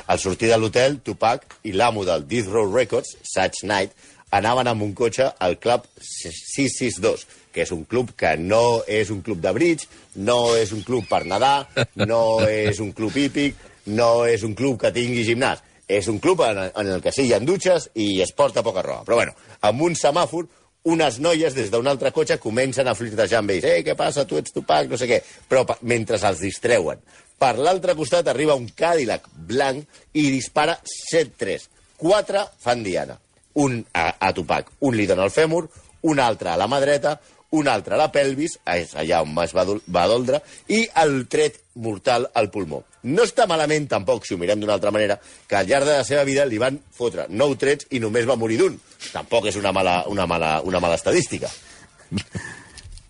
Al 0.08 0.20
sortir 0.20 0.50
de 0.52 0.58
l'hotel, 0.58 1.00
Tupac 1.04 1.60
i 1.64 1.74
l'amo 1.76 2.06
del 2.08 2.28
Death 2.28 2.52
Row 2.54 2.70
Records, 2.74 3.16
Such 3.22 3.64
Knight, 3.64 3.94
anaven 4.34 4.70
amb 4.72 4.86
un 4.86 4.94
cotxe 4.98 5.30
al 5.40 5.60
club 5.62 5.86
662, 6.02 7.28
que 7.54 7.66
és 7.66 7.74
un 7.76 7.84
club 7.86 8.16
que 8.18 8.34
no 8.40 8.82
és 8.90 9.12
un 9.14 9.22
club 9.26 9.44
de 9.44 9.54
bridge, 9.54 9.90
no 10.16 10.56
és 10.58 10.74
un 10.74 10.82
club 10.86 11.06
per 11.10 11.24
nedar, 11.30 11.68
no 12.02 12.24
és 12.50 12.82
un 12.82 12.92
club 12.98 13.16
hípic, 13.18 13.60
no 13.94 14.26
és 14.26 14.44
un 14.48 14.56
club 14.58 14.80
que 14.82 14.94
tingui 14.96 15.26
gimnàs. 15.28 15.62
És 15.94 16.08
un 16.08 16.18
club 16.24 16.42
en, 16.46 16.58
en 16.72 16.90
el 16.96 17.02
que 17.04 17.12
sí 17.12 17.28
hi 17.28 17.34
ha 17.36 17.42
dutxes 17.44 17.90
i 18.00 18.22
es 18.24 18.32
porta 18.32 18.64
poca 18.64 18.82
roba. 18.82 19.04
Però 19.06 19.20
bueno, 19.20 19.36
amb 19.68 19.84
un 19.84 19.98
semàfor, 20.00 20.48
unes 20.84 21.20
noies 21.24 21.54
des 21.56 21.70
d'un 21.72 21.88
altre 21.88 22.12
cotxe 22.16 22.40
comencen 22.44 22.88
a 22.88 22.96
flirtejar 22.96 23.40
amb 23.40 23.54
ells. 23.54 23.68
Eh, 23.68 23.84
què 23.86 23.96
passa, 24.00 24.26
tu 24.28 24.40
ets 24.40 24.56
Tupac, 24.56 24.90
no 24.92 25.00
sé 25.00 25.08
què. 25.12 25.20
Però 25.52 25.64
mentre 25.88 26.20
els 26.20 26.42
distreuen. 26.44 27.04
Per 27.40 27.54
l'altre 27.60 27.96
costat 27.96 28.28
arriba 28.32 28.56
un 28.60 28.70
Cadillac 28.76 29.28
blanc 29.34 29.84
i 30.14 30.30
dispara 30.32 30.78
7-3. 30.86 31.68
Quatre 31.98 32.46
fan 32.60 32.84
diana. 32.84 33.18
Un 33.62 33.84
a, 33.94 34.08
a 34.18 34.32
Tupac, 34.34 34.72
un 34.88 34.96
li 34.98 35.06
dona 35.06 35.28
el 35.28 35.34
fèmur, 35.34 35.68
un 36.10 36.20
altre 36.20 36.54
a 36.54 36.58
la 36.58 36.68
mà 36.68 36.80
dreta, 36.82 37.18
un 37.54 37.68
altre 37.70 37.94
a 37.94 38.00
la 38.02 38.10
pelvis, 38.12 38.58
és 38.66 38.96
allà 38.98 39.22
on 39.22 39.36
es 39.44 39.54
va, 39.54 39.66
va 39.94 40.08
doldre, 40.10 40.40
i 40.74 40.82
el 41.04 41.28
tret 41.30 41.60
mortal 41.86 42.26
al 42.34 42.50
pulmó. 42.54 42.82
No 43.04 43.26
està 43.28 43.46
malament, 43.50 43.86
tampoc, 43.92 44.26
si 44.26 44.34
ho 44.34 44.40
mirem 44.42 44.62
d'una 44.62 44.74
altra 44.78 44.92
manera, 44.96 45.20
que 45.48 45.60
al 45.60 45.70
llarg 45.70 45.86
de 45.86 46.00
la 46.00 46.08
seva 46.08 46.24
vida 46.26 46.48
li 46.50 46.58
van 46.62 46.80
fotre 46.98 47.28
nou 47.30 47.54
trets 47.60 47.90
i 47.94 48.02
només 48.02 48.28
va 48.30 48.40
morir 48.40 48.58
d'un. 48.62 48.78
Tampoc 49.12 49.52
és 49.52 49.60
una 49.60 49.74
mala, 49.76 50.00
una 50.10 50.26
mala, 50.30 50.56
una 50.66 50.82
mala 50.82 50.98
estadística. 50.98 51.52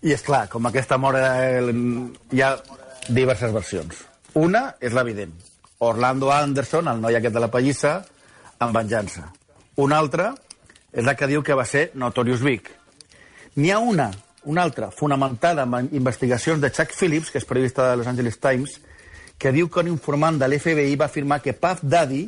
I 0.04 0.12
és 0.12 0.24
clar, 0.24 0.44
com 0.52 0.68
aquesta 0.68 1.00
mort 1.00 1.16
eh, 1.16 1.62
hi 2.36 2.44
ha 2.44 2.56
diverses 3.08 3.54
versions. 3.54 4.04
Una 4.34 4.74
és 4.80 4.92
l'evident. 4.92 5.32
Orlando 5.78 6.30
Anderson, 6.32 6.88
el 6.90 7.00
noi 7.00 7.14
aquest 7.14 7.34
de 7.36 7.42
la 7.42 7.50
pallissa, 7.52 8.00
amb 8.58 8.74
venjança. 8.74 9.28
Una 9.76 9.98
altra 9.98 10.32
és 10.92 11.04
la 11.06 11.14
que 11.14 11.28
diu 11.30 11.42
que 11.42 11.54
va 11.54 11.66
ser 11.66 11.90
Notorious 11.94 12.42
Big. 12.42 12.70
N'hi 13.54 13.70
ha 13.70 13.78
una, 13.78 14.08
una 14.44 14.62
altra, 14.62 14.90
fonamentada 14.90 15.62
en 15.62 15.90
investigacions 15.92 16.60
de 16.60 16.70
Chuck 16.70 16.94
Phillips, 16.98 17.30
que 17.30 17.38
és 17.38 17.46
periodista 17.46 17.90
de 17.90 18.00
Los 18.00 18.10
Angeles 18.10 18.40
Times, 18.40 18.80
que 19.38 19.52
diu 19.54 19.68
que 19.70 19.84
un 19.84 19.92
informant 19.92 20.40
de 20.40 20.48
l'FBI 20.48 20.96
va 20.98 21.06
afirmar 21.06 21.40
que 21.42 21.54
Puff 21.54 21.82
Daddy 21.82 22.24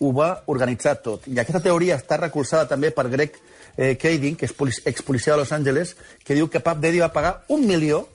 ho 0.00 0.14
va 0.16 0.30
organitzar 0.48 0.96
tot. 1.04 1.28
I 1.28 1.40
aquesta 1.40 1.60
teoria 1.60 1.98
està 2.00 2.16
recolzada 2.20 2.68
també 2.68 2.92
per 2.92 3.08
Greg 3.12 3.36
eh, 3.76 3.96
Kading, 4.00 4.36
que 4.40 4.48
és 4.48 4.56
polic 4.56 4.80
expolicia 4.88 5.34
de 5.34 5.42
Los 5.42 5.52
Angeles, 5.52 5.92
que 6.24 6.36
diu 6.36 6.48
que 6.48 6.64
Puff 6.64 6.80
Daddy 6.80 7.04
va 7.04 7.12
pagar 7.12 7.36
un 7.52 7.68
milió 7.68 8.06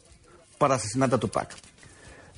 per 0.58 0.72
l'assassinat 0.72 1.14
de 1.14 1.22
Tupac. 1.22 1.54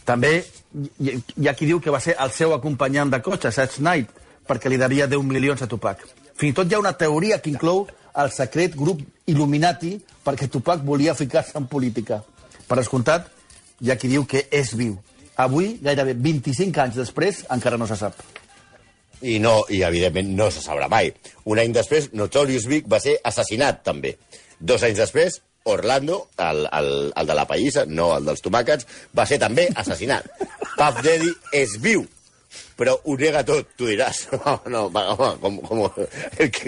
També 0.07 0.31
hi, 0.39 1.17
ha 1.47 1.55
qui 1.57 1.67
diu 1.67 1.81
que 1.83 1.91
va 1.93 1.99
ser 2.03 2.15
el 2.23 2.31
seu 2.31 2.53
acompanyant 2.55 3.11
de 3.11 3.19
cotxe, 3.23 3.51
Satch 3.51 3.81
Knight, 3.81 4.13
perquè 4.47 4.71
li 4.71 4.79
devia 4.79 5.07
10 5.11 5.25
milions 5.27 5.61
a 5.61 5.67
Tupac. 5.67 6.05
Fins 6.37 6.53
i 6.53 6.55
tot 6.55 6.69
hi 6.69 6.77
ha 6.77 6.83
una 6.83 6.95
teoria 6.95 7.41
que 7.43 7.51
inclou 7.51 7.85
el 8.17 8.31
secret 8.31 8.75
grup 8.77 9.01
Illuminati 9.27 9.97
perquè 10.25 10.47
Tupac 10.51 10.85
volia 10.85 11.15
ficar-se 11.17 11.57
en 11.59 11.67
política. 11.67 12.21
Per 12.67 12.77
descomptat, 12.79 13.27
hi 13.81 13.91
ha 13.91 13.97
qui 13.99 14.09
diu 14.11 14.25
que 14.25 14.45
és 14.51 14.73
viu. 14.79 14.95
Avui, 15.37 15.75
gairebé 15.83 16.15
25 16.17 16.81
anys 16.81 16.97
després, 16.97 17.43
encara 17.53 17.77
no 17.77 17.87
se 17.89 17.97
sap. 17.99 18.21
I, 19.21 19.37
no, 19.41 19.63
i 19.73 19.81
evidentment 19.85 20.31
no 20.37 20.49
se 20.53 20.61
sabrà 20.61 20.87
mai. 20.89 21.11
Un 21.49 21.59
any 21.61 21.73
després, 21.73 22.11
Notorious 22.13 22.67
Big 22.69 22.87
va 22.89 23.01
ser 23.01 23.17
assassinat, 23.25 23.83
també. 23.85 24.15
Dos 24.59 24.85
anys 24.85 25.01
després, 25.03 25.41
Orlando, 25.67 26.21
el, 26.41 26.63
el, 26.79 26.91
el 27.15 27.27
de 27.29 27.35
la 27.37 27.45
pallissa, 27.49 27.85
no 27.87 28.11
el 28.17 28.25
dels 28.29 28.41
tomàquets, 28.45 28.87
va 29.17 29.25
ser 29.29 29.39
també 29.41 29.67
assassinat. 29.75 30.27
Puff 30.77 31.01
Daddy 31.03 31.29
és 31.59 31.75
viu, 31.83 32.05
però 32.77 32.95
ho 33.03 33.17
nega 33.19 33.43
tot, 33.47 33.73
tu 33.77 33.89
diràs. 33.89 34.25
No, 34.73 34.87
va, 34.93 35.05
home, 35.15 35.33
com, 35.43 35.59
com, 35.67 35.83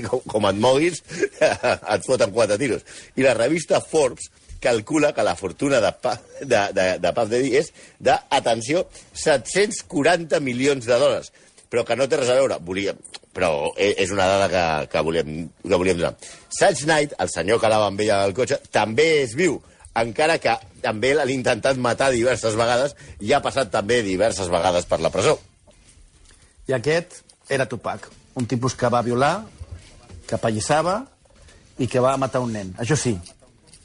com, 0.09 0.21
com 0.35 0.49
et 0.51 0.59
moguis, 0.62 1.01
et 1.93 2.05
foten 2.07 2.33
quatre 2.35 2.57
tiros. 2.62 2.85
I 3.15 3.25
la 3.27 3.35
revista 3.38 3.81
Forbes 3.81 4.29
calcula 4.59 5.13
que 5.15 5.23
la 5.23 5.38
fortuna 5.39 5.79
de, 5.79 5.91
Pa- 6.03 6.17
de, 6.41 6.63
de, 6.75 6.88
de 6.99 7.13
Puff 7.15 7.29
Daddy 7.31 7.53
és 7.62 7.69
de, 8.03 8.17
atenció, 8.35 8.83
740 9.15 10.41
milions 10.43 10.83
de 10.89 10.97
dòlars 10.99 11.31
però 11.69 11.83
que 11.85 11.93
no 11.93 12.07
té 12.09 12.17
res 12.17 12.31
a 12.33 12.35
veure. 12.39 12.55
Volíem, 12.65 12.97
però 13.34 13.72
e- 13.78 13.96
és 14.02 14.12
una 14.12 14.26
dada 14.28 14.48
que, 14.50 14.63
que, 14.92 15.02
volíem, 15.06 15.34
que 15.63 15.76
volíem 15.76 15.98
donar. 16.00 16.15
Satch 16.50 16.84
Knight, 16.86 17.13
el 17.20 17.30
senyor 17.30 17.60
que 17.62 17.68
anava 17.70 17.88
amb 17.92 18.02
ella 18.02 18.24
al 18.26 18.34
cotxe, 18.38 18.58
també 18.74 19.22
és 19.24 19.36
viu, 19.38 19.60
encara 20.00 20.38
que 20.42 20.56
també 20.82 21.13
l'han 21.13 21.30
intentat 21.34 21.78
matar 21.78 22.12
diverses 22.13 22.56
vegades 22.56 22.96
i 23.20 23.34
ha 23.34 23.42
passat 23.44 23.72
també 23.74 24.02
diverses 24.06 24.48
vegades 24.52 24.86
per 24.89 25.00
la 25.04 25.12
presó. 25.13 25.38
I 26.70 26.74
aquest 26.78 27.22
era 27.50 27.65
Tupac, 27.65 28.08
un 28.38 28.46
tipus 28.48 28.76
que 28.78 28.89
va 28.94 29.02
violar, 29.06 29.44
que 30.30 30.38
pallissava 30.38 31.02
i 31.82 31.88
que 31.89 32.00
va 32.04 32.15
matar 32.22 32.42
un 32.46 32.52
nen. 32.54 32.74
Això 32.78 32.96
sí, 33.00 33.15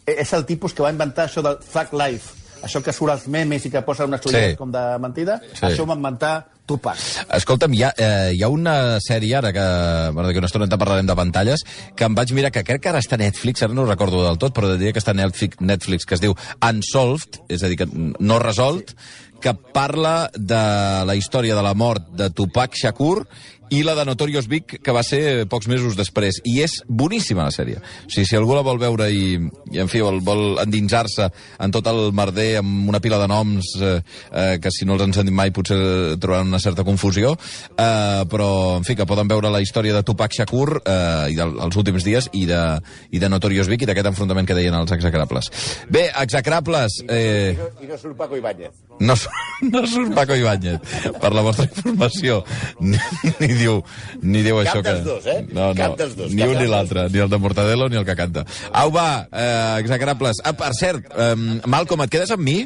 e- 0.06 0.18
és 0.20 0.32
el 0.36 0.44
tipus 0.44 0.74
que 0.74 0.82
va 0.84 0.90
inventar 0.92 1.28
això 1.28 1.42
del 1.42 1.58
Thug 1.64 1.94
Life, 1.96 2.43
això 2.64 2.82
que 2.82 2.92
surt 2.92 3.12
als 3.12 3.28
memes 3.28 3.64
i 3.66 3.70
que 3.70 3.82
posa 3.86 4.06
unes 4.08 4.20
xulletes 4.20 4.54
Sí. 4.54 4.56
com 4.56 4.72
de 4.72 4.82
mentida, 4.98 5.40
Sí. 5.52 5.66
això 5.66 5.82
ho 5.82 5.86
va 5.86 5.94
inventar 5.94 6.46
Tupac. 6.66 6.96
Escolta'm, 7.36 7.74
hi 7.76 7.82
ha, 7.84 7.90
eh, 7.96 8.32
hi 8.34 8.42
ha 8.42 8.48
una 8.48 8.98
sèrie, 8.98 9.34
ara 9.36 9.52
que, 9.52 10.10
bueno, 10.14 10.30
que 10.32 10.38
una 10.38 10.46
estoneta 10.46 10.78
parlarem 10.78 11.06
de 11.06 11.14
pantalles, 11.14 11.64
que 11.94 12.04
em 12.04 12.14
vaig 12.14 12.32
mirar, 12.32 12.50
que 12.50 12.64
crec 12.64 12.80
que 12.80 12.88
ara 12.88 13.00
està 13.00 13.18
a 13.18 13.20
Netflix, 13.20 13.62
ara 13.62 13.74
no 13.74 13.82
ho 13.82 13.86
recordo 13.86 14.24
del 14.24 14.38
tot, 14.38 14.54
però 14.56 14.72
diria 14.76 14.92
que 14.94 14.98
està 14.98 15.10
a 15.12 15.18
Netflix, 15.18 15.60
Netflix, 15.60 16.06
que 16.06 16.14
es 16.14 16.22
diu 16.22 16.34
Unsolved, 16.66 17.42
és 17.48 17.62
a 17.62 17.68
dir, 17.68 17.76
que 17.76 17.86
no 17.92 18.38
resolt, 18.38 18.94
que 19.42 19.52
parla 19.52 20.30
de 20.32 21.04
la 21.04 21.14
història 21.14 21.54
de 21.54 21.62
la 21.62 21.74
mort 21.74 22.08
de 22.16 22.30
Tupac 22.30 22.72
Shakur 22.74 23.26
i 23.74 23.82
la 23.82 23.94
de 23.98 24.04
Notorious 24.06 24.46
Big, 24.50 24.76
que 24.84 24.94
va 24.94 25.02
ser 25.06 25.46
pocs 25.50 25.66
mesos 25.70 25.96
després. 25.98 26.38
I 26.46 26.60
és 26.64 26.76
boníssima, 26.86 27.46
la 27.48 27.54
sèrie. 27.54 27.80
O 27.80 28.10
sigui, 28.12 28.26
si 28.28 28.38
algú 28.38 28.54
la 28.54 28.62
vol 28.66 28.78
veure 28.78 29.08
i, 29.10 29.38
i 29.74 29.80
en 29.82 29.90
fi, 29.90 30.02
vol, 30.04 30.20
vol 30.24 30.60
endinsar-se 30.62 31.28
en 31.64 31.74
tot 31.74 31.88
el 31.90 32.12
merder 32.14 32.60
amb 32.60 32.90
una 32.92 33.00
pila 33.02 33.18
de 33.22 33.28
noms 33.30 33.72
eh, 33.80 33.96
eh, 34.30 34.56
que 34.62 34.70
si 34.74 34.86
no 34.86 34.94
els 34.96 35.06
han 35.06 35.14
sentit 35.16 35.34
mai 35.34 35.50
potser 35.54 35.78
trobaran 36.22 36.52
una 36.52 36.62
certa 36.62 36.84
confusió, 36.86 37.34
eh, 37.74 38.22
però, 38.30 38.50
en 38.78 38.86
fi, 38.86 38.96
que 38.98 39.08
poden 39.08 39.30
veure 39.30 39.50
la 39.50 39.62
història 39.64 39.96
de 39.96 40.04
Tupac 40.06 40.36
Shakur 40.36 40.78
eh, 40.80 41.32
i 41.34 41.38
dels 41.38 41.80
últims 41.80 42.06
dies 42.06 42.30
i 42.36 42.44
de, 42.50 42.62
i 43.10 43.22
de 43.22 43.32
Notorious 43.32 43.70
Big 43.72 43.82
i 43.82 43.90
d'aquest 43.90 44.12
enfrontament 44.12 44.46
que 44.48 44.56
deien 44.58 44.76
els 44.78 44.94
execrables. 44.94 45.50
Bé, 45.90 46.06
execrables... 46.22 47.00
Eh, 47.08 47.54
I 47.54 47.58
no, 47.58 47.70
I 47.82 47.90
no 47.90 47.98
surt 48.00 48.18
Paco 48.18 48.38
Ibáñez. 48.38 48.72
no, 49.00 49.14
no 49.72 49.86
surt 49.90 50.14
Paco 50.14 50.36
Ibáñez, 50.38 50.78
per 51.20 51.32
la 51.34 51.42
vostra 51.42 51.66
informació. 51.66 52.42
Ni, 52.84 52.98
ni 53.40 53.63
diu, 53.64 53.80
ni 54.22 54.44
diu 54.44 54.60
Cap 54.60 54.66
això 54.68 54.82
que... 54.84 54.92
dels 54.92 55.04
dos, 55.08 55.26
eh? 55.32 55.38
No, 55.50 55.70
no, 55.70 55.74
Cap 55.80 55.96
dels 55.98 56.14
dos, 56.20 56.30
ni 56.32 56.44
cap 56.44 56.52
un 56.54 56.60
ni 56.62 56.68
l'altre, 56.70 57.06
ni 57.10 57.24
el 57.24 57.32
de 57.32 57.38
Mortadelo 57.42 57.88
ni 57.88 57.96
el 58.00 58.04
que 58.06 58.14
canta. 58.18 58.44
Au, 58.72 58.92
va, 58.94 59.06
eh, 59.32 59.80
execrables. 59.82 60.42
Ah, 60.44 60.52
per 60.58 60.70
cert, 60.78 61.08
eh, 61.10 61.32
Malcom, 61.66 62.04
et 62.04 62.12
quedes 62.12 62.30
amb 62.36 62.44
mi? 62.44 62.58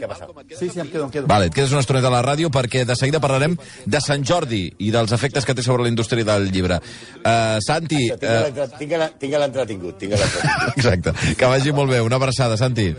Sí, 0.59 0.69
sí, 0.73 0.81
em 0.83 0.91
quedo, 0.91 1.07
em 1.07 1.11
quedo. 1.15 1.27
Vale, 1.31 1.49
et 1.49 1.55
quedes 1.55 1.73
una 1.73 1.81
estoneta 1.85 2.11
a 2.11 2.15
la 2.19 2.23
ràdio 2.27 2.51
perquè 2.55 2.85
de 2.89 2.97
seguida 2.99 3.21
parlarem 3.23 3.55
de 3.87 4.01
Sant 4.05 4.25
Jordi 4.27 4.65
i 4.85 4.91
dels 4.95 5.13
efectes 5.15 5.47
que 5.47 5.55
té 5.55 5.63
sobre 5.65 5.85
la 5.87 5.93
indústria 5.93 6.25
del 6.27 6.51
llibre. 6.53 6.81
Uh, 7.23 7.59
Santi... 7.65 8.05
Tinc 8.09 8.25
l'entre- 8.29 8.69
tinc 8.79 8.97
la- 8.99 9.11
tinc 9.21 9.39
l'entretingut, 9.39 9.99
tinc 10.01 10.17
l'entretingut. 10.17 10.75
exacte, 10.81 11.15
que 11.39 11.47
vagi 11.55 11.73
molt 11.73 11.91
bé. 11.95 12.01
Una 12.05 12.17
abraçada, 12.21 12.57
Santi. 12.59 12.91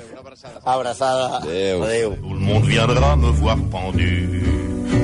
Abraçada. 0.63 1.39
Adéu. 1.43 1.83
Adéu. 1.83 2.15
Tout 2.15 2.33
le 2.33 2.39
monde 2.39 2.67
viendra 2.67 3.15
me 3.15 3.31
voir 3.41 3.57
pendu, 3.71 4.07